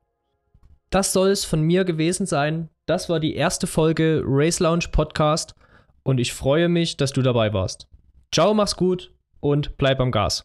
Das 0.91 1.13
soll 1.13 1.29
es 1.29 1.45
von 1.45 1.61
mir 1.61 1.85
gewesen 1.85 2.25
sein. 2.25 2.69
Das 2.85 3.07
war 3.07 3.21
die 3.21 3.35
erste 3.35 3.65
Folge 3.65 4.21
Race 4.25 4.59
Lounge 4.59 4.85
Podcast 4.91 5.55
und 6.03 6.19
ich 6.19 6.33
freue 6.33 6.67
mich, 6.67 6.97
dass 6.97 7.13
du 7.13 7.21
dabei 7.21 7.53
warst. 7.53 7.87
Ciao, 8.33 8.53
mach's 8.53 8.75
gut 8.75 9.13
und 9.39 9.77
bleib 9.77 10.01
am 10.01 10.11
Gas. 10.11 10.43